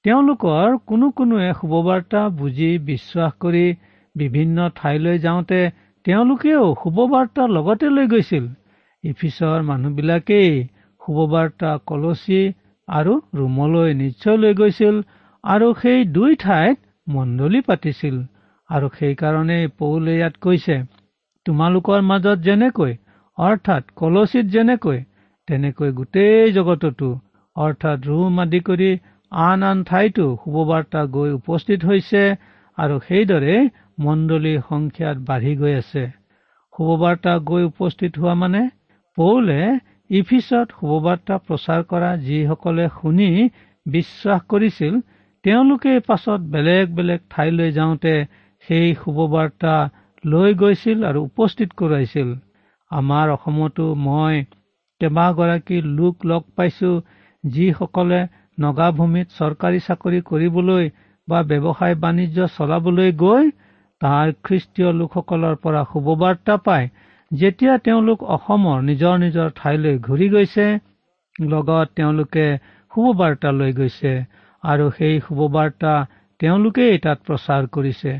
তেওঁলোকৰ 0.06 0.74
কোনো 0.86 1.06
কোনোৱে 1.12 1.46
শুভবাৰ্তা 1.54 2.20
বুজি 2.36 2.66
বিশ্বাস 2.84 3.32
কৰি 3.40 3.62
বিভিন্ন 4.14 4.66
ঠাইলৈ 4.74 5.16
যাওঁতে 5.18 5.58
তেওঁলোকেও 6.04 6.66
শুভবাৰ্তা 6.82 7.46
লগতে 7.50 7.88
লৈ 7.90 8.06
গৈছিল। 8.12 8.44
ইফিছৰ 9.04 9.64
মানুহবিলাকেই 9.70 10.52
শুভবাৰ্তা 11.02 11.72
কলচী 11.86 12.38
আৰু 12.88 13.16
ৰুমলৈ 13.34 13.96
নিশ্চয় 13.96 14.36
লৈ 14.36 14.54
গৈছিল 14.60 15.00
আৰু 15.44 15.72
সেই 15.80 16.06
দুই 16.12 16.38
ঠাইত 16.38 16.78
মণ্ডলী 17.06 17.60
পাতিছিল 17.66 18.16
আৰু 18.70 18.92
সেইকাৰণেই 18.98 19.64
পৌলে 19.78 20.14
ইয়াত 20.16 20.34
কৈছে 20.40 20.76
তোমালোকৰ 21.46 22.00
মাজত 22.04 22.38
যেনেকৈ 22.46 22.92
অৰ্থাৎ 23.38 23.92
কলচীত 23.96 24.46
যেনেকৈ 24.54 24.98
তেনেকৈ 25.48 25.90
গোটেই 25.98 26.56
জগততো 26.56 27.10
অৰ্থাৎ 27.56 27.98
ৰুম 28.08 28.42
আদি 28.42 28.60
কৰি 28.68 28.90
আন 29.32 29.62
আন 29.62 29.78
ঠাইতো 29.84 30.24
শুভবাৰ্তা 30.42 31.00
গৈ 31.14 31.30
উপস্থিত 31.36 31.80
হৈছে 31.84 32.22
আৰু 32.78 32.96
সেইদৰে 33.06 33.56
মণ্ডলীৰ 33.98 34.60
সংখ্যাত 34.68 35.16
বাঢ়ি 35.28 35.52
গৈ 35.56 35.74
আছে। 35.74 36.04
শুভবাৰ্তা 36.74 37.32
গৈ 37.48 37.62
উপস্থিত 37.64 38.12
হোৱা 38.18 38.34
মানে 38.34 38.62
পৌলে 39.18 39.58
ইফিছত 40.10 40.66
শুভবাৰ্তা 40.78 41.34
প্ৰচাৰ 41.46 41.82
কৰা 41.90 42.10
যিসকলে 42.22 42.86
শুনি 42.96 43.28
বিশ্বাস 43.86 44.40
কৰিছিল 44.48 44.94
তেওঁলোকে 45.44 45.92
পাছত 46.08 46.40
বেলেগ 46.54 46.84
বেলেগ 46.96 47.20
ঠাইলৈ 47.30 47.68
যাওঁতে 47.72 48.14
সেই 48.64 48.88
শুভবাৰ্তা 49.02 49.74
লৈ 50.24 50.50
গৈছিল 50.54 50.98
আৰু 51.10 51.18
উপস্থিত 51.30 51.68
কৰাইছিল। 51.78 52.28
আমাৰ 52.90 53.26
অসমতো 53.36 53.86
মই 54.06 54.34
কেইবাগৰাকী 55.00 55.78
লোক 55.98 56.16
লগ 56.30 56.42
পাইছো 56.56 56.90
যিসকলে 57.44 58.20
নগাভূমিত 58.58 59.26
চৰকাৰী 59.38 59.80
চাকৰি 59.80 60.20
কৰিবলৈ 60.28 60.84
বা 61.28 61.38
ব্যৱসায় 61.44 61.96
বাণিজ্য 62.02 62.48
চলাবলৈ 62.54 63.10
গৈ 63.20 63.44
তাৰ 64.00 64.26
খ্ৰীষ্টীয় 64.44 64.90
লোকসকলৰ 64.92 65.56
পৰা 65.62 65.82
শুভবাৰ্তা 65.92 66.56
পায় 66.66 66.86
যেতিয়া 67.30 67.74
তেওঁলোক 67.84 68.22
অসমৰ 68.34 68.78
নিজৰ 68.82 69.14
নিজৰ 69.18 69.48
ঠাইলৈ 69.56 69.94
ঘূৰি 70.06 70.28
গৈছে 70.28 70.66
লগত 71.36 71.86
তেওঁলোকে 71.96 72.46
শুভবাৰ্তা 72.92 73.50
লৈ 73.54 73.72
গৈছে 73.72 74.12
আৰু 74.64 74.84
সেই 74.90 75.18
শুভবাৰ্তা 75.20 75.92
তেওঁলোকেই 76.40 76.98
তাত 76.98 77.18
প্ৰচাৰ 77.26 77.66
কৰিছে। 77.72 78.12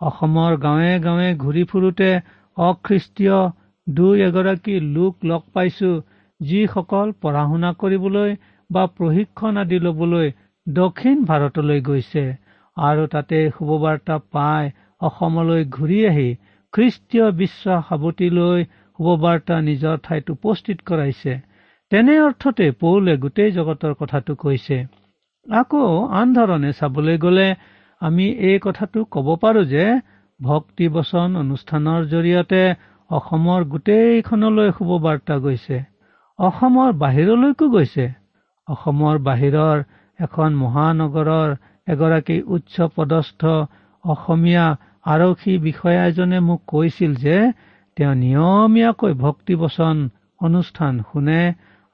অসমৰ 0.00 0.52
গাঁৱে 0.58 0.92
গাঁৱে 1.00 1.28
ঘূৰি 1.36 1.64
ফুৰোতে 1.64 2.10
অখ্ৰীষ্টীয় 2.56 3.38
দুই 3.86 4.22
এগৰাকী 4.22 4.74
লোক 4.94 5.14
লগ 5.24 5.42
পাইছো 5.54 5.90
যিসকল 6.40 7.12
পঢ়া 7.20 7.42
শুনা 7.48 7.70
কৰিবলৈ 7.80 8.30
বা 8.70 8.82
প্ৰশিক্ষণ 8.96 9.60
আদি 9.62 9.78
লবলৈ 9.78 10.28
দক্ষিণ 10.66 11.24
ভাৰতলৈ 11.24 11.80
গৈছে 11.80 12.24
আৰু 12.76 13.06
তাতে 13.06 13.38
শুভবাৰ্তা 13.50 14.16
পাই 14.32 14.70
অসমলৈ 15.00 15.62
ঘূৰি 15.76 15.98
আহি 16.06 16.28
খ্ৰীষ্টীয় 16.72 17.26
বিশ্বাস 17.36 17.80
সাৱটি 17.88 18.28
লৈ 18.30 18.58
শুভবাৰ্তা 18.98 19.56
নিজৰ 19.60 19.96
ঠাইত 20.02 20.26
উপস্থিত 20.30 20.78
কৰাইছে। 20.86 21.32
তেনে 21.92 22.14
অৰ্থতে 22.20 22.66
পৌলে 22.80 23.14
গোটেই 23.16 23.50
জগতৰ 23.50 23.92
কথাটো 23.94 24.32
কৈছে। 24.36 24.76
আকৌ 25.46 25.84
আন 26.18 26.34
ধৰণে 26.34 26.70
চাবলৈ 26.72 27.16
গলে 27.18 27.46
আমি 28.02 28.26
এই 28.48 28.58
কথাটো 28.58 28.98
কব 29.10 29.28
পাৰো 29.42 29.62
যে 29.64 29.84
ভক্তি 30.40 30.86
বচন 30.88 31.28
অনুষ্ঠানৰ 31.36 32.00
জৰিয়তে 32.12 32.62
অসমৰ 33.10 33.60
গোটেইখনলৈ 33.72 34.70
শুভবাৰ্তা 34.78 35.36
গৈছে। 35.38 35.78
অসমৰ 36.38 36.88
বাহিৰলৈকো 37.02 37.66
গৈছে। 37.68 38.06
অসমৰ 38.72 39.16
বাহিৰৰ 39.26 39.78
এখন 40.18 40.50
মহানগৰৰ 40.62 41.50
এগৰাকী 41.88 42.36
উচ্চ 42.56 42.74
পদস্থ 42.96 43.42
অসমীয়া 44.04 44.66
আৰক্ষী 45.06 45.54
বিষয়া 45.58 46.02
এজনে 46.06 46.38
মোক 46.40 46.60
কৈছিল 46.66 47.12
যে 47.24 47.36
তেওঁ 47.96 48.14
নিয়মীয়াকৈ 48.14 49.12
ভক্তিবচন 49.24 49.96
অনুষ্ঠান 50.40 50.94
শুনে 51.08 51.40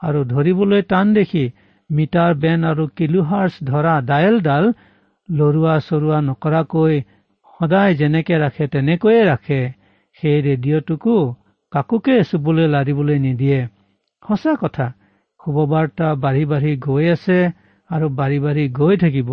আৰু 0.02 0.20
ধৰিবলৈ 0.32 0.82
টান 0.90 1.06
দেখি 1.14 1.44
মিটাৰ 1.90 2.32
বেন 2.42 2.60
আৰু 2.70 2.84
কিলোহাৰ্ছ 2.98 3.54
ধৰা 3.64 3.94
ডায়েলডাল 4.10 4.64
লৰোৱা 5.28 5.74
চৰোৱা 5.88 6.18
নকৰাকৈ 6.28 6.94
সদায় 7.54 7.92
যেনেকে 7.94 8.34
ৰাখে 8.38 8.64
তেনেকৈয়ে 8.72 9.22
ৰাখে। 9.24 9.60
সেই 10.18 10.38
ৰেডিঅ'টোকো 10.46 11.16
কাকোকে 11.72 12.16
চুবলৈ 12.24 12.66
লাৰিবলৈ 12.74 13.18
নিদিয়ে। 13.18 13.60
সঁচা 14.22 14.52
কথা 14.62 14.86
শুভবাৰ্তা 15.46 16.06
বাঢ়ি 16.22 16.44
বাঢ়ি 16.44 16.72
গৈ 16.84 17.04
আছে 17.10 17.38
আৰু 17.90 18.06
বাঢ়ি 18.18 18.38
বাঢ়ি 18.44 18.64
গৈ 18.78 18.96
থাকিব। 19.02 19.28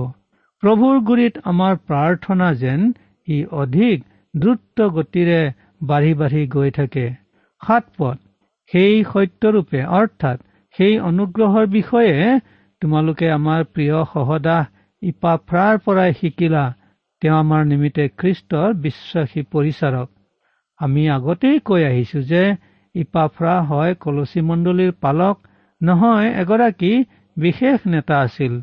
প্ৰভুৰ 0.64 1.00
গুৰিত 1.08 1.42
আমাৰ 1.44 1.78
প্ৰাৰ্থনা 1.88 2.50
যেন 2.60 2.82
ই 3.28 3.38
অধিক 3.62 4.04
দ্ৰুত 4.34 4.88
গতিৰে 4.98 5.40
বাঢ়ি 5.84 6.14
বাঢ়ি 6.20 6.44
গৈ 6.48 6.70
থাকে। 6.72 7.06
সাত 7.62 7.84
পথ। 7.98 8.18
সেই 8.72 9.00
সত্যৰূপে 9.04 9.82
অৰ্থাৎ 9.98 10.38
সেই 10.76 10.94
অনুগ্ৰহৰ 11.10 11.66
বিষয়ে 11.68 12.40
তোমালোকে 12.82 13.28
আমাৰ 13.32 13.66
প্ৰিয় 13.74 13.98
সহদাহ 14.14 14.62
ইপাফ্ৰাৰ 15.02 15.82
পৰাই 15.86 16.14
শিকিলা। 16.20 16.64
তেওঁ 17.22 17.36
আমাৰ 17.38 17.66
নিমিত্তে 17.66 18.06
খ্ৰীষ্টৰ 18.20 18.70
বিশ্বাসী 18.86 19.42
পৰিচাৰক। 19.52 20.08
আমি 20.80 21.04
আগতেই 21.10 21.60
কৈ 21.70 21.84
আহিছো 21.84 22.22
যে 22.22 22.44
ইপাফ্ৰা 22.96 23.56
হয় 23.70 23.94
কলচী 23.96 24.42
মণ্ডলীৰ 24.50 24.92
পালক 25.02 25.36
নহয় 25.84 26.30
এগৰাকী 26.42 26.92
বিশেষ 27.38 27.78
নেতা 27.88 28.16
আছিল। 28.20 28.54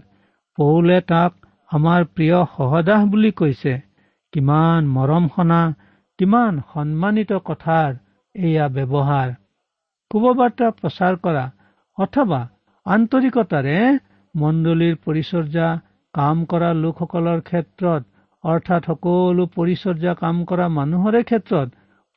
পৌলে 0.59 0.99
তাক 1.11 1.33
আমাৰ 1.71 2.01
প্ৰিয় 2.11 2.39
সহদাহ 2.55 3.01
বুলি 3.11 3.31
কৈছে। 3.41 3.73
কিমান 4.33 4.89
মৰম 4.95 5.25
সনা 5.35 5.61
কিমান 6.19 6.61
সন্মানিত 6.71 7.41
কথাৰ 7.49 7.91
এয়া 8.35 8.67
ব্যৱহাৰ। 8.77 9.29
শুভবাৰ্তা 10.11 10.69
প্ৰচাৰ 10.79 11.19
কৰা 11.25 11.45
অথবা 11.99 12.41
আন্তৰিকতাৰে 12.87 13.77
মণ্ডলীৰ 14.35 14.95
পৰিচৰ্যা 15.05 15.69
কাম 16.15 16.37
কৰা 16.47 16.71
লোকসকলৰ 16.79 17.41
ক্ষেত্ৰত 17.43 18.03
অৰ্থাৎ 18.45 18.89
সকলো 18.91 19.45
পৰিচৰ্যা 19.57 20.13
কাম 20.21 20.37
কৰা 20.45 20.67
মানুহৰে 20.77 21.23
ক্ষেত্ৰত 21.23 21.69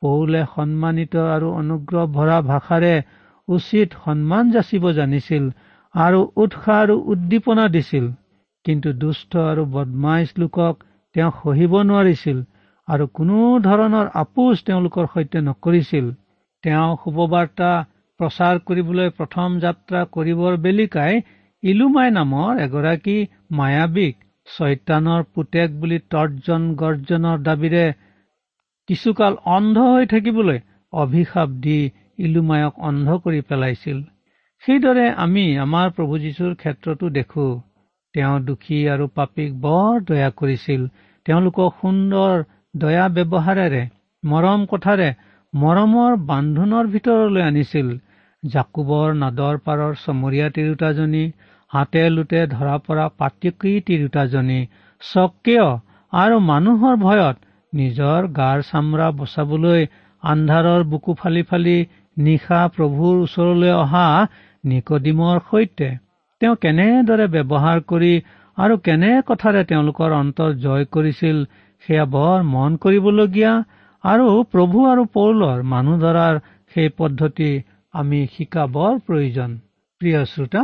পৌলে 0.02 0.40
সন্মানিত 0.54 1.14
আৰু 1.28 1.48
অনুগ্ৰহ 1.60 2.04
ভৰা 2.16 2.38
ভাষাৰে 2.44 2.94
উচিত 3.48 3.88
সন্মান 4.04 4.44
যাচিব 4.54 4.84
জানিছিল 4.98 5.44
আৰু 5.94 6.20
উৎসাহ 6.42 6.76
আৰু 6.82 6.94
উদ্দীপনা 7.12 7.64
দিছিল। 7.68 8.06
কিন্তু 8.64 8.88
দুষ্ট 8.98 9.32
আৰু 9.50 9.62
বদমাইচ 9.74 10.30
লোকক 10.38 10.74
তেওঁ 11.14 11.30
সহিব 11.40 11.72
নোৱাৰিছিল 11.90 12.38
আৰু 12.88 13.04
কোনো 13.16 13.38
ধৰণৰ 13.66 14.06
আপোচ 14.22 14.56
তেওঁলোকৰ 14.66 15.04
সৈতে 15.14 15.38
নকৰিছিল। 15.48 16.06
তেওঁ 16.64 16.90
শুভবাৰ্তা 17.02 17.70
প্ৰচাৰ 18.20 18.56
কৰিবলৈ 18.66 19.08
প্ৰথম 19.18 19.48
যাত্ৰা 19.60 20.00
কৰিবৰ 20.14 20.52
বেলিকাই 20.64 21.14
ইলুমাই 21.62 22.10
নামৰ 22.10 22.52
এগৰাকী 22.66 23.16
মায়াবীক 23.58 24.14
চৈতানৰ 24.48 25.22
পুতেক 25.34 25.68
বুলি 25.80 25.98
তৰ্জন 26.12 26.62
গৰ্জনৰ 26.80 27.38
দাবীৰে 27.42 27.84
কিছুকাল 28.88 29.34
অন্ধ 29.56 29.76
হৈ 29.88 30.04
থাকিবলৈ 30.06 30.58
অভিশাপ 30.92 31.48
দি 31.64 31.78
ইলুমায়ক 32.18 32.74
অন্ধ 32.88 33.08
কৰি 33.24 33.40
পেলাইছিল। 33.48 33.98
সেইদৰে 34.62 35.06
আমি 35.24 35.44
আমাৰ 35.58 35.86
প্ৰভু 35.96 36.14
যীশুৰ 36.24 36.52
ক্ষেত্ৰতো 36.60 37.06
দেখো 37.18 37.46
তেওঁ 38.14 38.36
দুখী 38.48 38.78
আৰু 38.94 39.04
পাপীক 39.18 39.50
বৰ 39.60 39.92
দয়া 40.08 40.30
কৰিছিল। 40.40 40.82
তেওঁলোকক 41.26 41.70
সুন্দৰ 41.80 42.34
দয়া 42.74 43.06
ব্যৱহাৰেৰে 43.16 43.82
মৰম 44.24 44.60
কথাৰে 44.72 45.08
মৰমৰ 45.54 46.12
বান্ধোনৰ 46.30 46.84
ভিতৰলৈ 46.94 47.42
আনিছিল। 47.42 47.88
জাকুবৰ 48.42 49.08
নাদৰ 49.22 49.54
পাৰৰ 49.66 49.92
চমৰীয়া 50.04 50.48
তিৰোতাজনী 50.56 51.24
হাতে 51.70 52.02
লোটে 52.14 52.40
ধৰা 52.46 52.76
পৰা 52.86 53.06
পাতিকী 53.20 53.72
তিৰোতাজনী 53.86 54.60
স্বকীয় 55.02 55.66
আৰু 56.12 56.36
মানুহৰ 56.50 56.94
ভয়ত 56.96 57.36
নিজৰ 57.72 58.20
গাৰ 58.36 58.58
চামৰা 58.70 59.06
বচাবলৈ 59.20 59.80
আন্ধাৰৰ 60.22 60.82
বুকু 60.90 61.14
ফালি 61.20 61.42
ফালি 61.50 61.76
নিশা 62.16 62.60
প্ৰভুৰ 62.74 63.14
ওচৰলৈ 63.24 63.72
অহা 63.82 64.06
নিকডিমৰ 64.64 65.36
সৈতে। 65.50 65.88
তেওঁ 66.40 66.56
কেনেদৰে 66.62 67.26
ব্যৱহাৰ 67.34 67.78
কৰি 67.90 68.14
আৰু 68.58 68.74
কেনে 68.86 69.12
কথাৰে 69.28 69.62
তেওঁলোকৰ 69.70 70.10
অন্তৰ 70.20 70.50
জয় 70.64 70.84
কৰিছিল 70.94 71.36
সেয়া 71.84 72.06
বৰ 72.14 72.38
মন 72.54 72.76
কৰিবলগীয়া 72.84 73.52
আৰু 74.04 74.26
প্ৰভু 74.52 74.78
আৰু 74.92 75.02
পৌলৰ 75.16 75.58
মানুহ 75.72 75.94
ধৰাৰ 76.04 76.34
সেই 76.72 76.88
পদ্ধতি 76.98 77.50
আমি 77.94 78.20
শিকা 78.34 78.64
বৰ 78.76 78.94
প্ৰয়োজন। 79.06 79.50
প্ৰিয় 80.00 80.20
শ্ৰোতা 80.24 80.62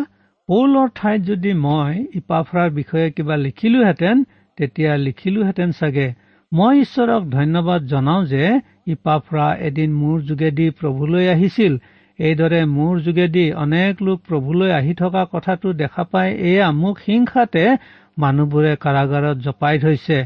পৌলৰ 0.48 0.88
ঠাইত 0.94 1.20
যদি 1.22 1.52
মই 1.64 1.92
ইপাফৰাৰ 2.14 2.70
বিষয়ে 2.70 3.08
কিবা 3.10 3.36
লিখিলোহেঁতেন 3.36 4.16
তেতিয়া 4.58 4.92
লিখিলোহেঁতেন 5.06 5.70
চাগে। 5.72 6.08
মই 6.52 6.78
ঈশ্বৰক 6.84 7.26
ধন্যবাদ 7.30 7.84
জনাওঁ 7.90 8.22
যে 8.24 8.44
ইপাফৰা 8.86 9.46
এদিন 9.66 9.90
মোৰ 9.98 10.16
যোগেদি 10.30 10.64
প্ৰভুলৈ 10.78 11.28
আহিছিল। 11.34 11.76
এইদৰে 12.18 12.60
মোৰ 12.70 12.94
যোগেদি 13.00 13.44
অনেক 13.64 14.02
লোক 14.02 14.18
প্ৰভুলৈ 14.28 14.72
আহি 14.78 14.94
থকা 14.94 15.22
কথাটো 15.34 15.74
দেখা 15.82 16.04
পাই 16.12 16.28
এয়া 16.50 16.66
মোক 16.80 16.96
হিংসাতে 17.06 17.62
মানুহবোৰে 18.18 18.72
কাৰাগাৰত 18.84 19.36
জপাই 19.46 19.76
থৈছে 19.84 20.18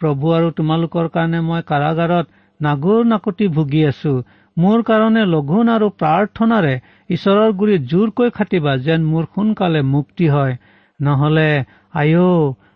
প্ৰভু 0.00 0.34
আৰু 0.36 0.52
তোমালোকৰ 0.58 1.08
কাৰণে 1.16 1.40
মই 1.48 1.60
কাৰাগাৰত 1.72 2.26
নাগৰ 2.60 3.00
নাকতি 3.12 3.50
ভুগি 3.56 3.82
আছো। 3.86 4.14
মোৰ 4.56 4.78
কাৰণে 4.88 5.22
লঘোণ 5.34 5.74
আৰু 5.76 5.86
প্ৰাৰ্থনাৰে 6.00 6.74
ঈশ্বৰৰ 7.10 7.50
গুৰিত 7.58 7.82
জোৰকৈ 7.90 8.28
খাটিবা 8.36 8.72
যেন 8.86 9.10
মোৰ 9.10 9.24
সোনকালে 9.34 9.80
মুক্তি 9.96 10.26
হয়। 10.28 10.54
নহলে 11.00 11.50
আয়ো 11.94 12.30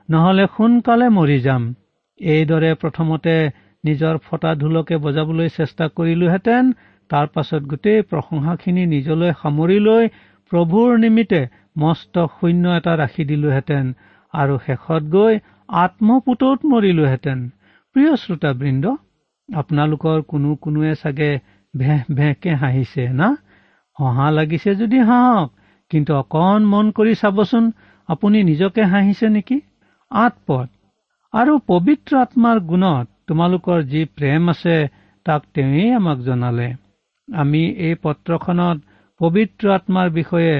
নহলে 0.08 0.44
সোনকালে 0.56 1.06
মৰি 1.16 1.40
যাম। 1.46 1.62
এইদৰে 2.24 2.70
প্ৰথমতে 2.82 3.34
নিজৰ 3.84 4.14
ফটা 4.26 4.50
ঢোলকে 4.60 4.96
বজাবলৈ 5.04 5.48
চেষ্টা 5.56 5.84
কৰিলোহেঁতেন 5.96 6.64
তাৰ 7.10 7.26
পাছত 7.34 7.62
গোটেই 7.70 8.00
প্ৰশংসাখিনি 8.10 8.84
নিজলৈ 8.86 9.30
সামৰি 9.40 9.78
লৈ 9.88 10.04
প্ৰভুৰ 10.52 10.90
নিমিত্তে 10.98 11.40
মস্ত 11.78 12.14
শূন্য 12.36 12.64
এটা 12.78 12.92
ৰাখি 13.02 13.24
দিলোহেঁতেন 13.30 13.84
আৰু 14.34 14.54
শেষত 14.66 15.02
গৈ 15.14 15.34
আত্মপুতত 15.82 16.58
মৰিলোহেঁতেন। 16.72 17.38
প্ৰিয় 17.96 18.12
শ্ৰোতাবৃন্দ 18.22 18.84
আপোনালোকৰ 19.48 20.18
কোনো 20.30 20.50
কোনোৱে 20.62 20.92
চাগে 21.02 21.30
ভেহ 21.74 22.00
ভেহকে 22.16 22.50
হাঁহিছে 22.62 23.04
না? 23.20 23.28
হহা 23.98 24.28
লাগিছে 24.30 24.70
যদি 24.80 24.98
হাঁহক 25.08 25.48
কিন্তু 25.90 26.12
অকণ 26.16 26.60
মন 26.72 26.86
কৰি 26.96 27.14
চাবচোন 27.22 27.64
আপুনি 28.08 28.38
নিজকে 28.50 28.82
হাঁহিছে 28.92 29.26
নেকি? 29.28 29.58
আঠপদ 30.10 30.68
আৰু 31.34 31.54
পবিত্ৰ 31.68 32.16
আত্মাৰ 32.16 32.58
গুণত 32.66 33.06
তোমালোকৰ 33.30 33.80
যি 33.92 34.02
প্ৰেম 34.18 34.50
আছে 34.52 34.74
তাক 35.26 35.46
তেওঁই 35.54 35.86
আমাক 35.96 36.18
জনালে। 36.26 36.66
আমি 37.28 37.62
এই 37.86 37.94
পত্ৰখনত 38.04 38.78
পবিত্ৰ 39.20 39.72
আত্মাৰ 39.76 40.12
বিষয়ে 40.18 40.54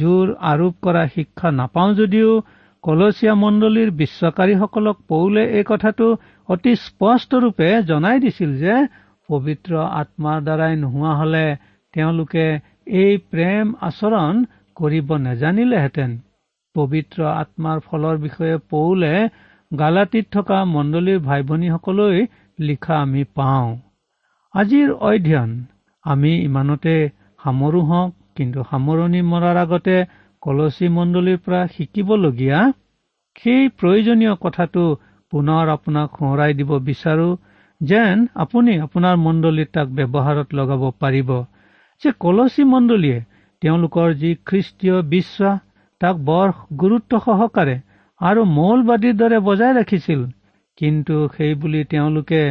জোৰ 0.00 0.26
আৰোপ 0.52 0.74
কৰা 0.86 1.02
শিক্ষা 1.14 1.50
নাপাওঁ 1.56 1.96
যদিও 2.00 2.30
কলচীয়া 2.84 3.34
মণ্ডলীৰ 3.34 3.90
বিশ্বকাৰীসকলক 3.96 4.96
পৌলে 5.08 5.42
এই 5.58 5.64
কথাটো 5.64 6.06
অতি 6.48 6.72
স্পষ্টৰূপে 6.84 7.68
জনাই 7.90 8.22
দিছিল 8.24 8.50
যে 8.62 8.74
পবিত্ৰ 9.28 9.72
আত্মাৰ 10.00 10.38
দ্বাৰাই 10.46 10.74
নোহোৱা 10.76 11.12
হলে 11.20 11.44
তেওঁলোকে 11.94 12.46
এই 13.00 13.12
প্ৰেম 13.30 13.66
আচৰণ 13.88 14.34
কৰিব 14.76 15.08
নেজানিলেহেঁতেন। 15.26 16.10
পবিত্ৰ 16.74 17.18
আত্মাৰ 17.34 17.78
ফলৰ 17.86 18.16
বিষয়ে 18.26 18.56
পৌলে 18.70 19.14
গালাটিত 19.72 20.26
থকা 20.32 20.58
মণ্ডলীৰ 20.66 21.18
ভাই 21.18 21.40
ভনীসকলৈ 21.42 22.16
লিখা 22.58 22.94
আমি 23.00 23.22
পাওঁ। 23.36 23.68
আজিৰ 24.54 24.88
অধ্যয়ন 25.02 25.50
আমি 26.04 26.32
ইমানতে 26.44 26.94
সামৰো 27.40 27.80
হওক 27.82 28.10
কিন্তু 28.36 28.58
সামৰণি 28.70 29.20
মৰাৰ 29.28 29.56
আগতে 29.56 29.96
কলচী 30.42 30.86
মণ্ডলীৰ 30.96 31.38
পৰা 31.44 31.60
শিকিবলগীয়া 31.66 32.58
সেই 33.36 33.62
প্ৰয়োজনীয় 33.78 34.34
কথাটো 34.40 34.82
পুনৰ 35.32 35.66
আপোনাক 35.68 36.08
সোঁৱৰাই 36.18 36.52
দিব 36.54 36.70
বিচাৰো 36.88 37.28
যেন 37.80 38.16
আপুনি 38.44 38.72
আপোনাৰ 38.80 39.14
মণ্ডলীত 39.26 39.68
তাক 39.72 39.88
ব্যৱহাৰত 39.98 40.48
লগাব 40.54 40.82
পাৰিব 41.00 41.30
যে 42.02 42.10
কলচী 42.20 42.62
মণ্ডলীয়ে 42.72 43.18
তেওঁলোকৰ 43.62 44.08
যি 44.14 44.30
খ্ৰীষ্টীয় 44.46 44.96
বিশ্বাস 45.08 45.56
তাক 46.00 46.16
বৰ 46.26 46.48
গুৰুত্ব 46.82 47.12
সহকাৰে 47.26 47.76
আৰু 48.20 48.40
মৌলবাদীৰ 48.50 49.14
দৰে 49.16 49.38
বজাই 49.44 49.72
ৰাখিছিল। 49.74 50.20
কিন্তু 50.78 51.16
সেই 51.36 51.54
বুলি 51.54 51.80
তেওঁলোকে 51.84 52.42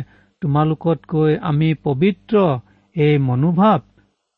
তোমালোকতকৈ 0.42 1.32
আমি 1.50 1.70
পবিত্ৰ 1.84 2.36
এই 2.96 3.16
মনোভাৱ 3.28 3.80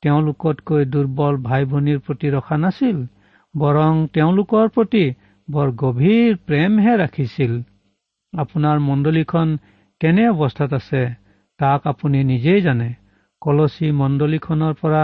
তেওঁলোকতকৈ 0.04 0.82
দুৰ্বল 0.94 1.36
ভাই 1.48 1.63
ভনীৰ 1.72 2.00
প্ৰতি 2.06 2.28
ৰখা 2.36 2.58
নাছিল 2.58 2.98
বৰং 3.56 3.94
তেওঁলোকৰ 4.15 4.65
প্ৰতি 4.76 5.04
বৰ 5.48 5.67
গভীৰ 5.82 6.32
প্ৰেমহে 6.48 6.94
ৰাখিছিল। 6.98 7.52
আপোনাৰ 8.34 8.78
মণ্ডলীখন 8.80 9.48
কেনে 10.02 10.26
অৱস্থাত 10.30 10.72
আছে 10.74 11.02
তাক 11.60 11.82
আপুনি 11.88 12.20
নিজেই 12.24 12.62
জানে। 12.62 12.89
কলচী 13.41 13.88
মণ্ডলীখনৰ 14.02 14.74
পৰা 14.82 15.04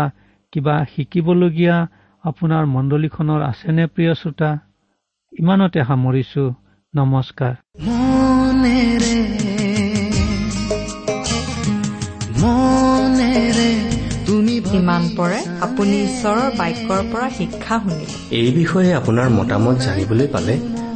কিবা 0.53 0.75
শিকিবলগীয়া 0.91 1.77
আপোনাৰ 2.23 2.63
মণ্ডলীখনৰ 2.75 3.41
আছেনে 3.49 3.83
প্ৰিয় 3.93 4.13
শ্ৰোতা? 4.21 4.49
ইমানতে 5.41 5.79
সামৰিছো। 5.89 6.43
নমস্কাৰ। 6.93 7.53
মনেৰে 7.87 9.17
মনেৰে 12.41 13.69
তুমি 14.27 14.55
ইমান 14.79 15.03
পৰে 15.17 15.39
আপুনি 15.65 15.95
ঈশ্বৰৰ 16.07 16.49
বাক্যৰ 16.59 17.01
পৰা 17.11 17.27
শিক্ষা 17.39 17.75
শুনিলে। 17.83 18.15
এই 18.39 18.49
বিষয়ে 18.59 18.89
আপোনাৰ 18.99 19.27
মতামত 19.39 19.75
জানিবলৈ 19.87 20.27
পালে 20.35 20.55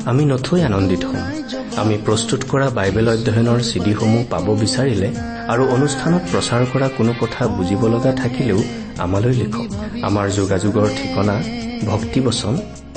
আমি 0.09 0.23
নথৈ 0.31 0.59
আনন্দিত 0.69 1.03
হ'ম। 1.09 1.23
আমি 1.81 1.95
প্ৰস্তুত 2.05 2.41
কৰা 2.51 2.67
বাইবেল 2.77 3.07
অধ্যয়নৰ 3.15 3.59
চিডিসমূহ 3.69 4.21
পাব 4.33 4.47
বিচাৰিলে 4.63 5.09
আৰু 5.53 5.63
অনুষ্ঠানত 5.75 6.23
প্ৰচাৰ 6.31 6.61
কৰা 6.71 6.87
কোনো 6.97 7.11
কথা 7.21 7.41
বুজিব 7.57 7.81
লগা 7.93 8.11
থাকিলেও 8.21 8.59
আমালৈ 9.03 9.33
লিখক। 9.41 9.67
আমাৰ 10.07 10.25
যোগাযোগৰ 10.39 10.87
ঠিকনা 10.99 11.35
ভক্তিবচন 11.89 12.55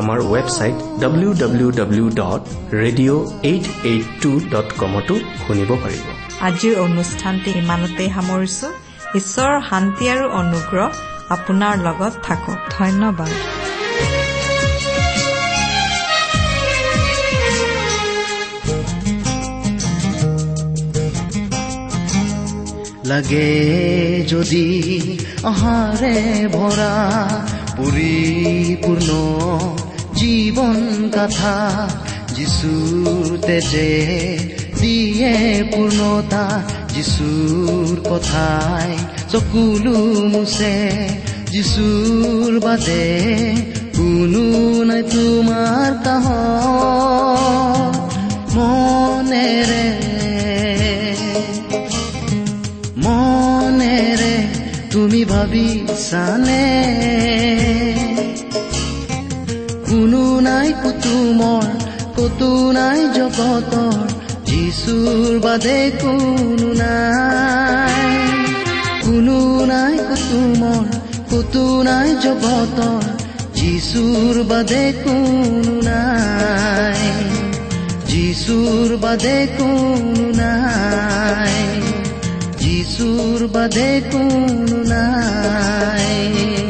আমাৰ 0.00 0.18
website 0.32 0.76
W 1.02 1.30
W 1.42 1.68
W 1.80 2.06
dot 2.20 2.42
radio' 2.82 3.22
eight 3.50 3.64
eight 3.90 4.04
two 4.22 4.30
dot 4.52 4.68
কমতো 4.80 5.14
শুনিব 5.44 5.70
পাৰিব। 5.82 6.04
আজিৰ 6.48 6.74
অনুষ্ঠানটি 6.86 7.50
ইমানতেই 7.62 8.08
সামৰিছো। 8.16 8.68
ঈশ্বৰৰ 9.18 9.58
শান্তি 9.70 10.04
আৰু 10.14 10.24
অনুগ্ৰহ 10.40 10.88
আপোনাৰ 11.36 11.74
লগত 11.86 12.12
থাকক। 12.26 12.58
ধন্যবাদ। 12.76 13.32
লাগে 23.10 23.48
যদি 24.32 24.66
আহাৰে 25.50 26.16
ভৰা 26.56 26.92
পৰিপূৰ্ণ 27.76 29.08
জীৱন 30.22 30.78
গাথা 31.14 31.56
যিচুৰ 32.36 33.28
তেজে 33.46 33.92
দিয়ে 34.80 35.32
পূৰ্ণতা 35.70 36.44
যিচুৰ 36.94 37.94
কথাই 38.10 38.90
চকুলো 39.32 39.96
মুছে 40.32 40.76
যিচুৰ 41.52 42.52
বাদে 42.64 43.06
কোনো 43.96 44.44
নাই 44.88 45.02
তোমাৰ 45.12 45.90
কাহ 46.06 46.26
মনেৰে 48.54 49.86
মনেৰে 53.04 54.34
তুমি 54.92 55.20
ভাবিছানে? 55.24 56.66
কোনো 60.02 60.40
নাই 60.40 60.68
কুতুমৰ 60.82 61.66
কতো 62.16 62.48
নাই 62.72 63.00
জগতৰ 63.16 63.98
যিচুৰ 64.48 65.34
বাদে 65.40 65.78
কোনো 66.02 66.70
নাই। 66.72 68.08
কোনো 69.04 69.38
নাই 69.64 69.96
কুতুমৰ 70.08 70.84
কতো 71.30 71.64
নাই 71.82 72.10
জগতৰ 72.24 73.04
যিচুৰ 73.54 74.34
বাদে 74.44 74.84
কোনো 75.04 75.74
নাই। 75.86 77.02
যিচুৰ 78.06 78.88
বাদে 78.96 79.38
কোনো 79.58 80.26
নাই। 80.40 81.56
যিচুৰ 82.58 83.40
বাদে 83.54 83.90
কোনো 84.12 84.82
নাই। 84.82 86.61